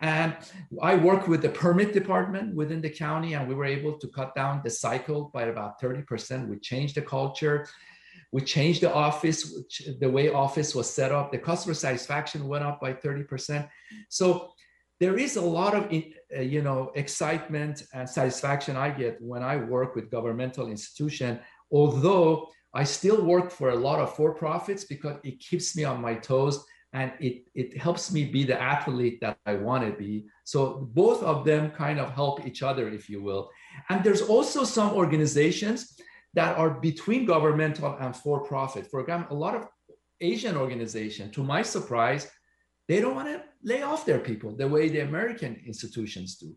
[0.00, 0.36] and
[0.80, 4.32] I work with the permit department within the county, and we were able to cut
[4.34, 6.48] down the cycle by about 30%.
[6.48, 7.66] We changed the culture.
[8.30, 9.40] We changed the office,
[10.00, 11.32] the way office was set up.
[11.32, 13.68] The customer satisfaction went up by 30%.
[14.08, 14.52] So
[15.00, 15.84] there is a lot of
[16.36, 21.40] uh, you know excitement and satisfaction I get when I work with governmental institution.
[21.72, 22.48] Although
[22.78, 26.64] I still work for a lot of for-profits because it keeps me on my toes
[26.92, 30.12] and it it helps me be the athlete that I want to be.
[30.52, 30.60] So
[31.02, 33.50] both of them kind of help each other, if you will.
[33.88, 35.78] And there's also some organizations
[36.38, 38.84] that are between governmental and for-profit.
[38.92, 39.62] For example, a lot of
[40.20, 42.22] Asian organizations, to my surprise,
[42.88, 46.50] they don't want to lay off their people the way the American institutions do.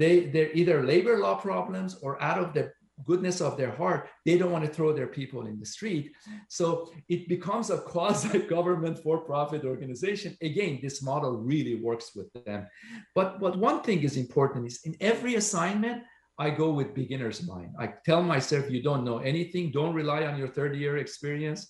[0.00, 2.64] They they're either labor law problems or out of the
[3.04, 6.12] goodness of their heart, they don't want to throw their people in the street.
[6.48, 10.36] So it becomes a quasi government for profit organization.
[10.42, 12.66] Again, this model really works with them.
[13.14, 16.02] But what one thing is important is in every assignment,
[16.38, 17.74] I go with beginner's mind.
[17.78, 21.68] I tell myself, you don't know anything, don't rely on your 30 year experience.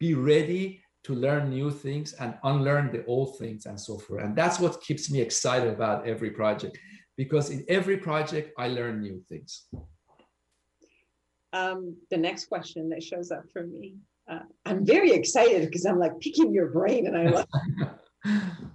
[0.00, 4.22] be ready to learn new things and unlearn the old things and so forth.
[4.22, 6.78] And that's what keeps me excited about every project
[7.16, 9.64] because in every project, I learn new things.
[11.52, 13.96] Um, the next question that shows up for me,
[14.30, 17.46] uh, I'm very excited because I'm like picking your brain and I love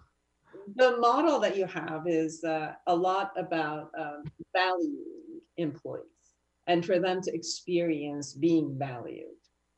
[0.76, 4.24] the model that you have is uh, a lot about um,
[4.56, 6.06] valuing employees
[6.68, 9.28] and for them to experience being valued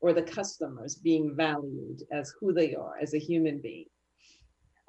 [0.02, 3.86] or the customers being valued as who they are as a human being.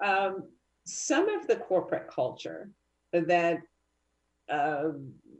[0.04, 0.48] Um,
[0.84, 2.70] some of the corporate culture
[3.12, 3.58] that,
[4.48, 4.90] uh,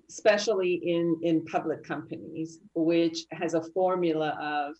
[0.08, 4.74] especially in, in public companies, which has a formula of,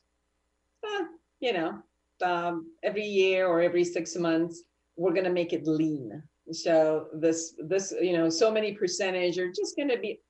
[0.88, 1.04] uh,
[1.40, 1.78] you know,
[2.22, 4.62] um, every year or every six months,
[4.96, 6.22] we're going to make it lean.
[6.52, 10.20] So this, this, you know, so many percentage are just going to be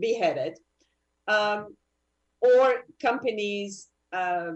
[0.00, 0.58] beheaded.
[1.28, 1.76] Um,
[2.40, 4.52] or companies, uh,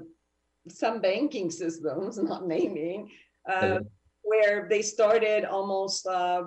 [0.68, 3.10] some banking systems, not naming,
[3.48, 3.80] uh,
[4.22, 6.44] where they started almost uh,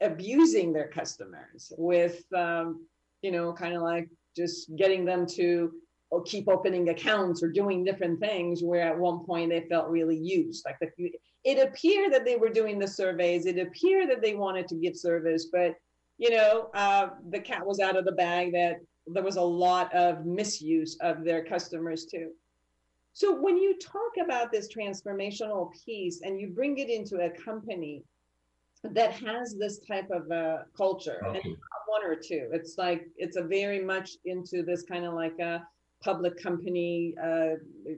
[0.00, 2.86] abusing their customers with, um,
[3.22, 5.72] you know, kind of like just getting them to
[6.10, 10.16] or keep opening accounts or doing different things where at one point they felt really
[10.16, 10.64] used.
[10.64, 11.10] Like the,
[11.46, 14.96] it appeared that they were doing the surveys it appeared that they wanted to give
[14.96, 15.74] service but
[16.18, 19.94] you know uh, the cat was out of the bag that there was a lot
[19.94, 22.30] of misuse of their customers too.
[23.12, 28.02] So when you talk about this transformational piece and you bring it into a company
[28.94, 31.40] that has this type of a culture okay.
[31.44, 31.56] and
[31.86, 35.62] one or two it's like it's a very much into this kind of like a
[36.02, 37.54] public company uh,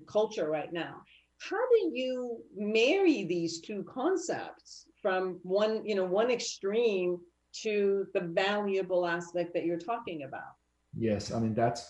[0.07, 1.03] culture right now.
[1.41, 7.19] How do you marry these two concepts from one, you know, one extreme
[7.63, 10.53] to the valuable aspect that you're talking about?
[10.97, 11.83] Yes, I mean that's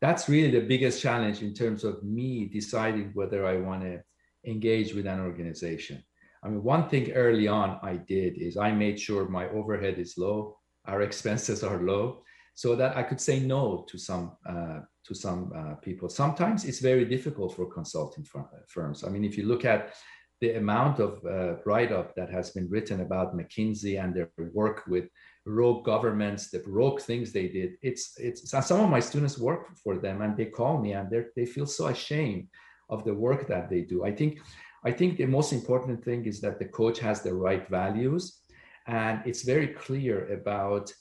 [0.00, 4.02] that's really the biggest challenge in terms of me deciding whether I want to
[4.46, 6.02] engage with an organization.
[6.42, 10.16] I mean, one thing early on I did is I made sure my overhead is
[10.16, 12.22] low, our expenses are low,
[12.54, 16.08] so that I could say no to some uh, to some uh, people.
[16.08, 18.24] Sometimes it's very difficult for consulting
[18.68, 19.04] firms.
[19.04, 19.94] I mean, if you look at
[20.40, 25.06] the amount of uh, write-up that has been written about McKinsey and their work with
[25.44, 29.98] rogue governments, the rogue things they did, it's it's some of my students work for
[29.98, 32.48] them and they call me and they they feel so ashamed
[32.88, 34.04] of the work that they do.
[34.04, 34.40] I think
[34.84, 38.40] I think the most important thing is that the coach has the right values
[38.86, 40.92] and it's very clear about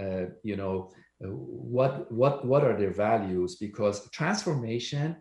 [0.00, 5.16] uh, you know what what what are their values because transformation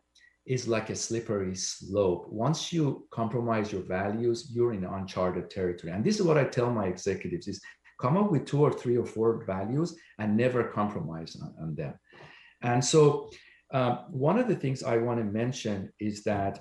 [0.45, 2.27] is like a slippery slope.
[2.29, 5.93] Once you compromise your values you're in uncharted territory.
[5.93, 7.61] And this is what i tell my executives is
[7.99, 11.93] come up with two or three or four values and never compromise on, on them.
[12.63, 13.29] And so
[13.71, 16.59] um, one of the things i want to mention is that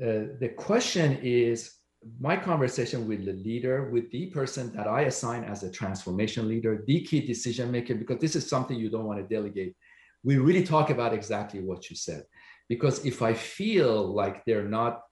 [0.00, 1.74] uh, the question is
[2.18, 6.82] my conversation with the leader, with the person that I assign as a transformation leader,
[6.86, 9.76] the key decision maker, because this is something you don't want to delegate.
[10.24, 12.24] We really talk about exactly what you said.
[12.68, 15.02] Because if I feel like they're not,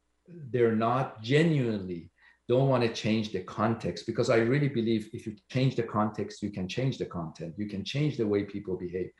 [0.52, 2.10] they're not genuinely
[2.48, 6.42] don't want to change the context, because I really believe if you change the context,
[6.42, 9.10] you can change the content, you can change the way people behave.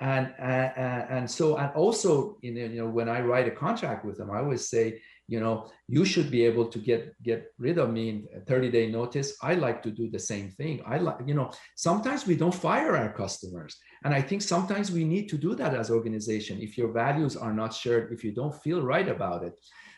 [0.00, 4.04] And uh, and so and also you know, you know when I write a contract
[4.04, 7.78] with them, I always say you know you should be able to get get rid
[7.78, 9.36] of me in 30 day notice.
[9.42, 10.82] I like to do the same thing.
[10.86, 13.76] I like you know sometimes we don't fire our customers.
[14.04, 17.52] And i think sometimes we need to do that as organization if your values are
[17.52, 19.54] not shared if you don't feel right about it.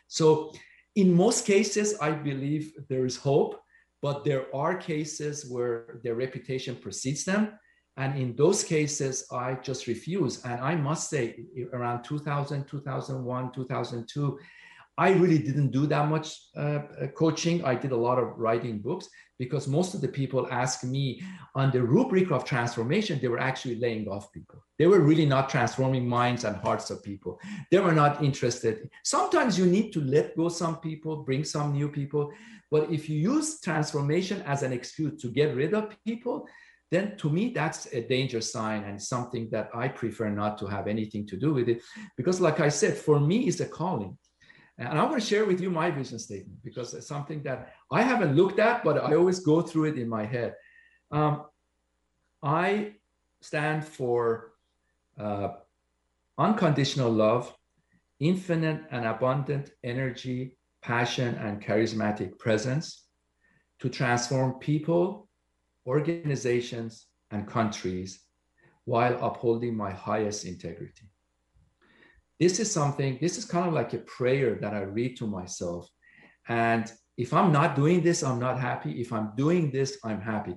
[0.08, 0.52] So
[0.96, 3.60] in most cases i believe there is hope
[4.02, 7.52] but there are cases where their reputation precedes them
[7.96, 14.38] and in those cases i just refuse and i must say around 2000 2001 2002
[15.00, 16.80] I really didn't do that much uh,
[17.16, 17.64] coaching.
[17.64, 21.22] I did a lot of writing books because most of the people ask me
[21.54, 24.62] on the rubric of transformation, they were actually laying off people.
[24.78, 27.40] They were really not transforming minds and hearts of people.
[27.70, 28.90] They were not interested.
[29.02, 32.30] Sometimes you need to let go some people, bring some new people.
[32.70, 36.46] But if you use transformation as an excuse to get rid of people,
[36.90, 40.88] then to me that's a danger sign and something that I prefer not to have
[40.88, 41.82] anything to do with it.
[42.16, 44.18] Because like I said, for me, it's a calling
[44.80, 48.02] and I want to share with you my vision statement because it's something that I
[48.02, 50.54] haven't looked at, but I always go through it in my head.
[51.10, 51.44] Um,
[52.42, 52.94] I
[53.42, 54.52] stand for
[55.18, 55.48] uh,
[56.38, 57.54] unconditional love,
[58.20, 63.04] infinite and abundant energy, passion, and charismatic presence
[63.80, 65.28] to transform people,
[65.94, 66.92] organizations,
[67.30, 68.10] and countries
[68.84, 71.06] while upholding my highest integrity.
[72.40, 75.82] this is something, this is kind of like a prayer that I read to myself.
[76.48, 76.84] And
[77.24, 78.92] if I'm not doing this, I'm not happy.
[79.04, 80.56] If I'm doing this, I'm happy.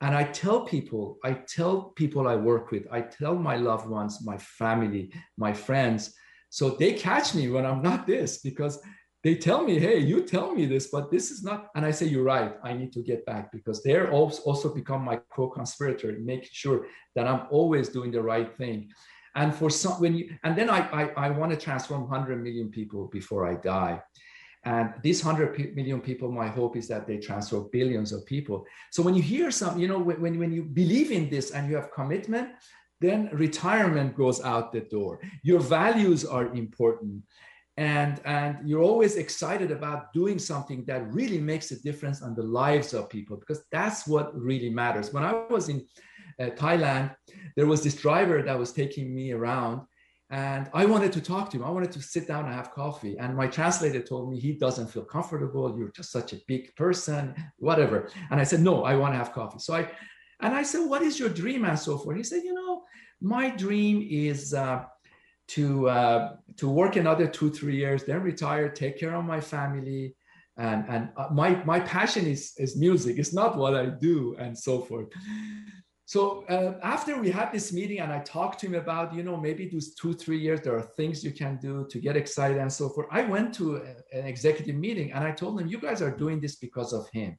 [0.00, 4.12] And I tell people, I tell people I work with, I tell my loved ones,
[4.32, 5.12] my family,
[5.44, 6.00] my friends,
[6.50, 8.74] so they catch me when I'm not this because
[9.22, 11.68] they tell me, hey, you tell me this, but this is not.
[11.74, 12.54] And I say, you're right.
[12.62, 17.46] I need to get back because they're also become my co-conspirator, making sure that I'm
[17.50, 18.90] always doing the right thing.
[19.34, 22.70] And for some, when you, and then I, I, I want to transform 100 million
[22.70, 24.02] people before I die.
[24.64, 28.66] And these 100 million people, my hope is that they transfer billions of people.
[28.90, 31.76] So when you hear some, you know, when, when you believe in this and you
[31.76, 32.50] have commitment,
[33.00, 35.20] then retirement goes out the door.
[35.42, 37.22] Your values are important.
[37.80, 42.42] And, and you're always excited about doing something that really makes a difference on the
[42.42, 45.14] lives of people because that's what really matters.
[45.14, 45.86] When I was in
[46.38, 47.16] uh, Thailand,
[47.56, 49.80] there was this driver that was taking me around
[50.28, 51.64] and I wanted to talk to him.
[51.64, 53.16] I wanted to sit down and have coffee.
[53.18, 55.74] And my translator told me he doesn't feel comfortable.
[55.76, 58.10] You're just such a big person, whatever.
[58.30, 59.58] And I said, no, I want to have coffee.
[59.58, 59.90] So I,
[60.40, 62.18] and I said, what is your dream and so forth?
[62.18, 62.82] He said, you know,
[63.22, 64.84] my dream is uh,
[65.54, 70.14] to uh, to work another two, three years, then retire, take care of my family.
[70.56, 73.18] And, and uh, my, my passion is, is music.
[73.18, 75.08] It's not what I do and so forth.
[76.04, 79.36] So uh, after we had this meeting and I talked to him about, you know,
[79.36, 82.70] maybe those two, three years, there are things you can do to get excited and
[82.70, 83.06] so forth.
[83.10, 83.76] I went to
[84.12, 87.38] an executive meeting and I told him, you guys are doing this because of him,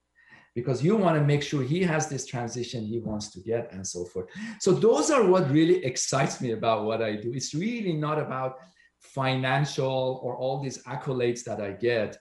[0.56, 3.86] because you want to make sure he has this transition he wants to get and
[3.86, 4.28] so forth.
[4.60, 7.32] So those are what really excites me about what I do.
[7.34, 8.56] It's really not about
[9.00, 12.18] financial or all these accolades that I get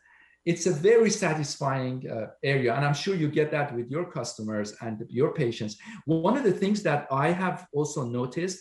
[0.47, 4.75] it's a very satisfying uh, area and i'm sure you get that with your customers
[4.81, 5.77] and your patients
[6.07, 8.59] one of the things that i have also noticed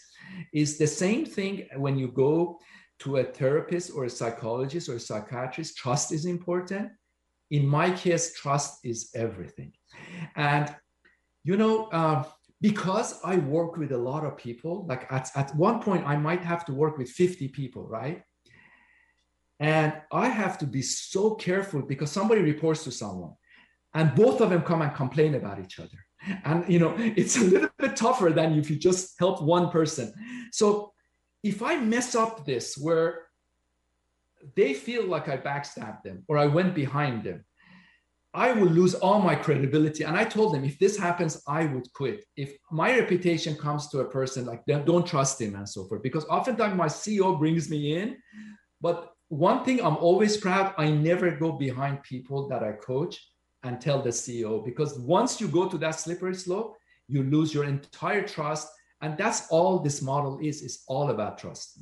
[0.53, 2.59] is the same thing when you go
[2.99, 6.91] to a therapist or a psychologist or a psychiatrist trust is important
[7.51, 9.71] in my case trust is everything
[10.35, 10.75] and
[11.43, 12.23] you know uh,
[12.61, 16.41] because i work with a lot of people like at, at one point i might
[16.41, 18.23] have to work with 50 people right
[19.59, 23.33] and I have to be so careful because somebody reports to someone
[23.93, 25.97] and both of them come and complain about each other.
[26.45, 30.13] And you know, it's a little bit tougher than if you just help one person.
[30.51, 30.93] So
[31.43, 33.27] if I mess up this where
[34.55, 37.45] they feel like I backstabbed them or I went behind them,
[38.33, 40.03] I will lose all my credibility.
[40.03, 42.25] And I told them if this happens, I would quit.
[42.37, 46.03] If my reputation comes to a person like don't trust him and so forth.
[46.03, 48.17] Because oftentimes my CEO brings me in,
[48.81, 53.19] but one thing I'm always proud, I never go behind people that I coach
[53.63, 56.77] and tell the CEO because once you go to that slippery slope,
[57.07, 58.69] you lose your entire trust.
[59.01, 61.81] And that's all this model is, is all about trust.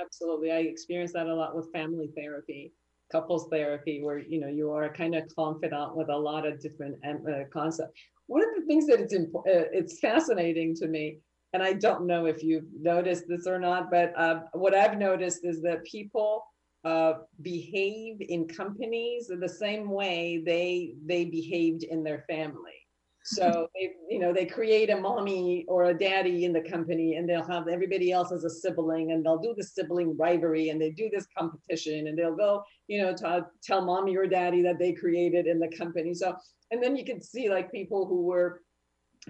[0.00, 0.50] Absolutely.
[0.52, 2.72] I experience that a lot with family therapy,
[3.12, 6.96] couples therapy, where you know you are kind of confidant with a lot of different
[7.06, 7.92] um, uh, concepts.
[8.26, 11.18] One of the things that it's uh, it's fascinating to me,
[11.52, 15.40] and I don't know if you've noticed this or not, but uh, what I've noticed
[15.44, 16.44] is that people
[16.84, 22.79] uh, behave in companies the same way they they behaved in their family.
[23.22, 27.28] So they, you know, they create a mommy or a daddy in the company, and
[27.28, 30.90] they'll have everybody else as a sibling, and they'll do the sibling rivalry, and they
[30.90, 34.92] do this competition, and they'll go, you know, to tell mommy or daddy that they
[34.92, 36.14] created in the company.
[36.14, 36.34] So,
[36.70, 38.62] and then you can see like people who were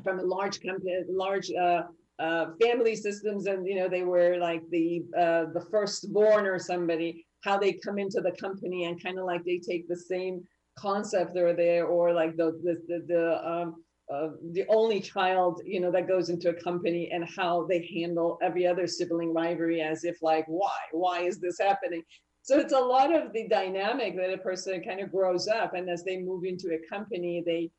[0.04, 1.82] from a large company, large uh,
[2.18, 7.26] uh, family systems, and you know, they were like the uh, the firstborn or somebody
[7.42, 10.42] how they come into the company and kind of like they take the same
[10.80, 15.80] concept they're there or like the the the, the um uh, the only child you
[15.80, 20.04] know that goes into a company and how they handle every other sibling rivalry as
[20.04, 22.02] if like why why is this happening
[22.42, 25.88] so it's a lot of the dynamic that a person kind of grows up and
[25.88, 27.70] as they move into a company they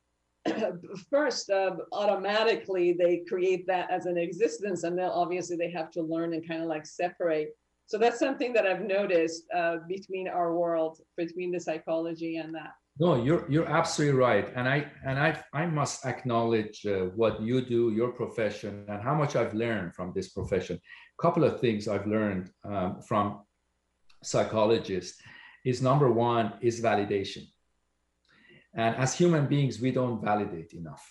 [1.10, 6.02] first uh, automatically they create that as an existence and then obviously they have to
[6.02, 7.54] learn and kind of like separate
[7.92, 12.72] so that's something that I've noticed uh, between our world, between the psychology and that.
[12.98, 17.62] No, you're you're absolutely right, and I and I I must acknowledge uh, what you
[17.62, 20.76] do, your profession, and how much I've learned from this profession.
[20.76, 23.44] A couple of things I've learned um, from
[24.22, 25.22] psychologists
[25.64, 27.44] is number one is validation,
[28.74, 31.04] and as human beings we don't validate enough,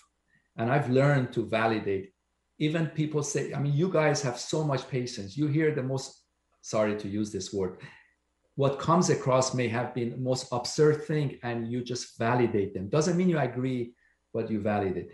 [0.56, 2.12] and I've learned to validate.
[2.58, 5.36] Even people say, I mean, you guys have so much patience.
[5.36, 6.22] You hear the most
[6.60, 7.80] sorry to use this word
[8.56, 12.88] what comes across may have been the most absurd thing and you just validate them
[12.88, 13.94] doesn't mean you agree
[14.34, 15.10] but you validate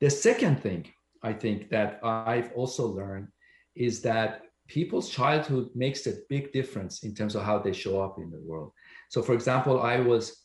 [0.00, 0.84] the second thing
[1.22, 3.28] i think that i've also learned
[3.76, 8.16] is that people's childhood makes a big difference in terms of how they show up
[8.18, 8.72] in the world.
[9.10, 10.44] So, for example, I was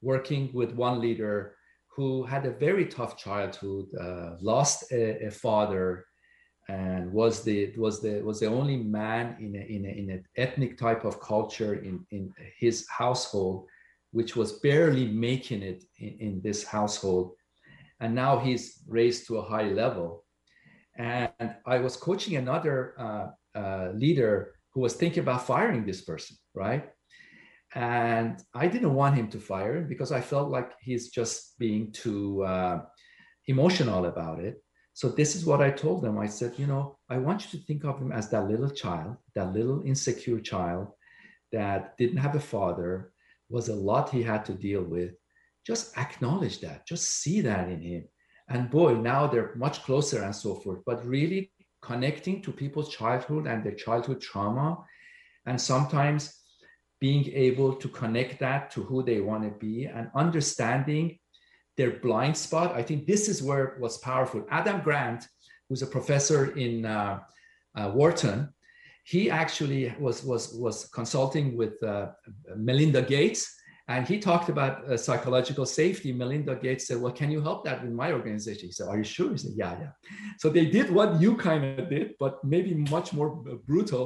[0.00, 1.54] working with one leader
[1.94, 6.06] who had a very tough childhood, uh, lost a, a, father,
[6.68, 10.24] and was the was the was the only man in a, in, a, in an
[10.36, 13.66] ethnic type of culture in in his household,
[14.12, 17.32] which was barely making it in, in this household,
[18.00, 20.24] and now he's raised to a high level.
[20.96, 26.36] And I was coaching another uh, uh, leader who was thinking about firing this person,
[26.54, 26.90] right?
[27.74, 32.42] And I didn't want him to fire because I felt like he's just being too
[32.42, 32.82] uh,
[33.46, 34.62] emotional about it.
[34.98, 36.18] So this is what I told them.
[36.18, 39.16] I said, you know, I want you to think of him as that little child,
[39.36, 40.88] that little insecure child
[41.52, 43.12] that didn't have a father,
[43.48, 45.12] was a lot he had to deal with.
[45.64, 48.08] Just acknowledge that, just see that in him.
[48.48, 50.80] And boy, now they're much closer and so forth.
[50.84, 54.84] But really connecting to people's childhood and their childhood trauma,
[55.46, 56.34] and sometimes
[56.98, 61.20] being able to connect that to who they want to be and understanding
[61.78, 62.74] their blind spot.
[62.74, 64.44] I think this is where was powerful.
[64.50, 65.26] Adam Grant,
[65.68, 67.20] who's a professor in uh,
[67.76, 68.52] uh, Wharton,
[69.04, 72.08] he actually was was was consulting with uh,
[72.56, 73.42] Melinda Gates,
[73.86, 76.12] and he talked about uh, psychological safety.
[76.12, 79.08] Melinda Gates said, "Well, can you help that in my organization?" He said, "Are you
[79.16, 79.92] sure?" He said, "Yeah, yeah."
[80.38, 83.30] So they did what you kind of did, but maybe much more
[83.68, 84.04] brutal.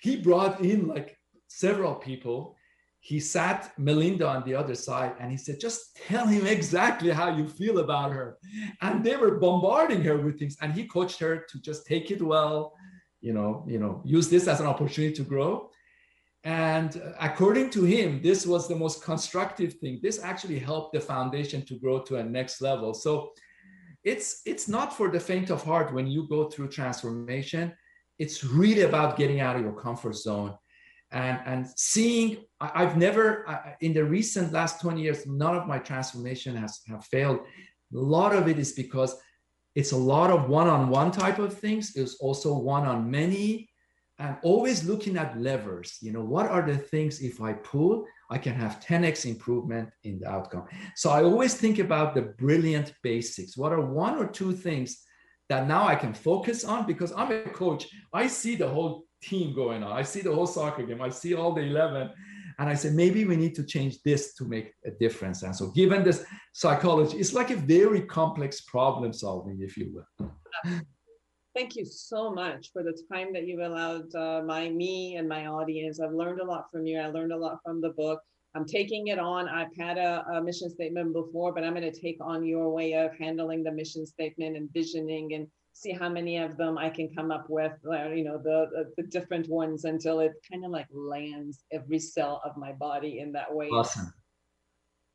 [0.00, 2.56] He brought in like several people.
[3.04, 7.36] He sat Melinda on the other side and he said, just tell him exactly how
[7.36, 8.38] you feel about her.
[8.80, 10.56] And they were bombarding her with things.
[10.60, 12.74] And he coached her to just take it well,
[13.20, 15.68] you know, you know, use this as an opportunity to grow.
[16.44, 19.98] And according to him, this was the most constructive thing.
[20.00, 22.94] This actually helped the foundation to grow to a next level.
[22.94, 23.32] So
[24.04, 27.72] it's it's not for the faint of heart when you go through transformation.
[28.20, 30.54] It's really about getting out of your comfort zone
[31.12, 33.44] and and seeing i've never
[33.80, 37.40] in the recent last 20 years none of my transformation has have failed.
[37.94, 39.14] A lot of it is because
[39.74, 41.96] it's a lot of one-on-one type of things.
[41.96, 43.68] It's also one-on-many
[44.18, 45.98] and always looking at levers.
[46.00, 50.18] You know what are the things if i pull i can have 10x improvement in
[50.20, 50.66] the outcome.
[50.96, 53.56] So i always think about the brilliant basics.
[53.56, 54.98] What are one or two things
[55.48, 56.86] that now i can focus on?
[56.86, 57.86] Because i'm a coach.
[58.12, 59.92] I see the whole team going on.
[59.92, 61.00] I see the whole soccer game.
[61.00, 62.10] I see all the 11.
[62.58, 65.42] And I said, maybe we need to change this to make a difference.
[65.42, 70.30] And so, given this psychology, it's like a very complex problem solving, if you will.
[71.54, 75.46] Thank you so much for the time that you've allowed uh, my me and my
[75.46, 76.00] audience.
[76.00, 76.98] I've learned a lot from you.
[76.98, 78.20] I learned a lot from the book.
[78.54, 79.48] I'm taking it on.
[79.48, 82.94] I've had a, a mission statement before, but I'm going to take on your way
[82.94, 87.08] of handling the mission statement and visioning and see how many of them I can
[87.14, 90.86] come up with, uh, you know, the, the, different ones until it kind of like
[90.92, 93.68] lands every cell of my body in that way.
[93.68, 94.12] Awesome.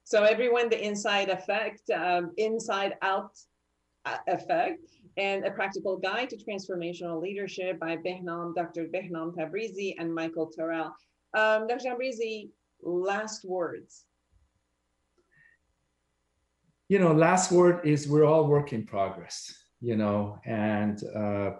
[0.03, 3.31] So everyone, the inside effect, um, inside out
[4.05, 8.85] uh, effect, and a practical guide to transformational leadership by Behnam, Dr.
[8.85, 10.95] Behnam Tabrizi and Michael Terrell.
[11.33, 11.89] Um, Dr.
[11.89, 12.49] Tabrizi,
[12.81, 14.05] last words.
[16.89, 21.51] You know, last word is we're all work in progress you know, and uh,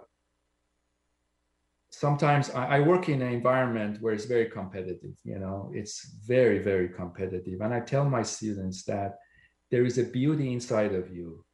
[1.90, 6.58] sometimes I, I, work in an environment where it's very competitive, you know, it's very,
[6.58, 7.60] very competitive.
[7.60, 9.18] And I tell my students that
[9.70, 11.44] there is a beauty inside of you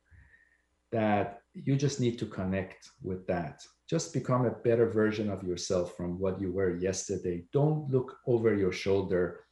[0.92, 3.62] that you just need to connect with that.
[3.88, 7.44] Just become a better version of yourself from what you were yesterday.
[7.52, 9.44] Don't look over your shoulder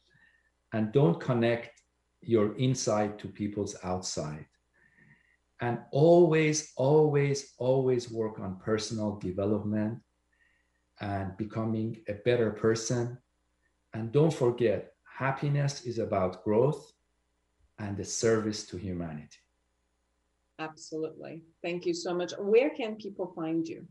[0.73, 1.81] and don't connect
[2.21, 4.45] your inside to people's outside
[5.63, 9.97] and always, always, always work on personal development
[10.99, 13.17] and becoming a better person.
[13.93, 14.91] And don't forget,
[15.25, 16.91] happiness is about growth
[17.79, 19.41] and the service to humanity.
[20.59, 21.43] Absolutely.
[21.61, 22.33] Thank you so much.
[22.37, 23.87] Where can people find you?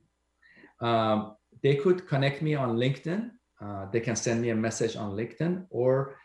[0.86, 3.30] Um, they could connect me on LinkedIn.
[3.64, 6.18] Uh, they can send me a message on LinkedIn or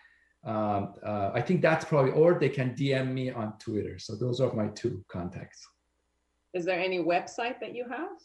[0.48, 4.00] um, uh, I think that's probably, or they can DM me on Twitter.
[4.00, 5.60] So those are my two contacts.
[6.54, 8.16] Is there any website that you have?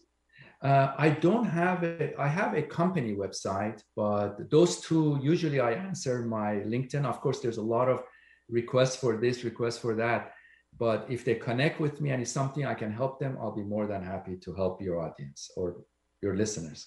[0.62, 5.72] Uh, I don't have a, I have a company website, but those two, usually I
[5.72, 7.04] answer my LinkedIn.
[7.04, 8.04] Of course, there's a lot of
[8.48, 10.34] requests for this, requests for that.
[10.78, 13.64] But if they connect with me and it's something I can help them, I'll be
[13.64, 15.82] more than happy to help your audience or
[16.22, 16.86] your listeners.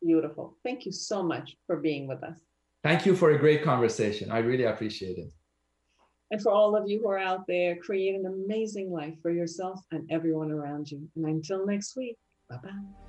[0.00, 0.56] Beautiful.
[0.62, 2.38] Thank you so much for being with us.
[2.82, 4.30] Thank you for a great conversation.
[4.30, 5.32] I really appreciate it.
[6.30, 9.80] And for all of you who are out there, create an amazing life for yourself
[9.92, 11.08] and everyone around you.
[11.16, 12.16] And until next week,
[12.48, 13.07] bye bye.